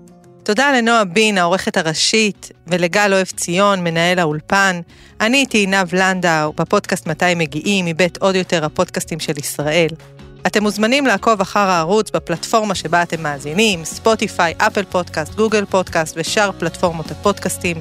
[0.44, 4.80] תודה לנועה בין, העורכת הראשית, ולגל אוהב ציון, מנהל האולפן.
[5.20, 9.88] אני איתי עינב לנדאו, בפודקאסט מתי מגיעים, מבית עוד יותר הפודקאסטים של ישראל.
[10.46, 16.50] אתם מוזמנים לעקוב אחר הערוץ בפלטפורמה שבה אתם מאזינים, ספוטיפיי, אפל פודקאסט, גוגל פודקאסט ושאר
[16.58, 17.76] פלטפורמות הפודקאסטים.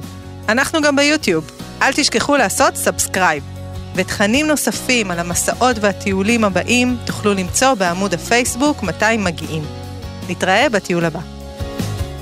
[0.48, 1.50] אנחנו גם ביוטיוב.
[1.82, 3.44] אל תשכחו לעשות subscribe.
[3.94, 9.62] ותכנים נוספים על המסעות והטיולים הבאים תוכלו למצוא בעמוד הפייסבוק מתי מגיעים.
[10.28, 11.41] נתראה בטיול הבא.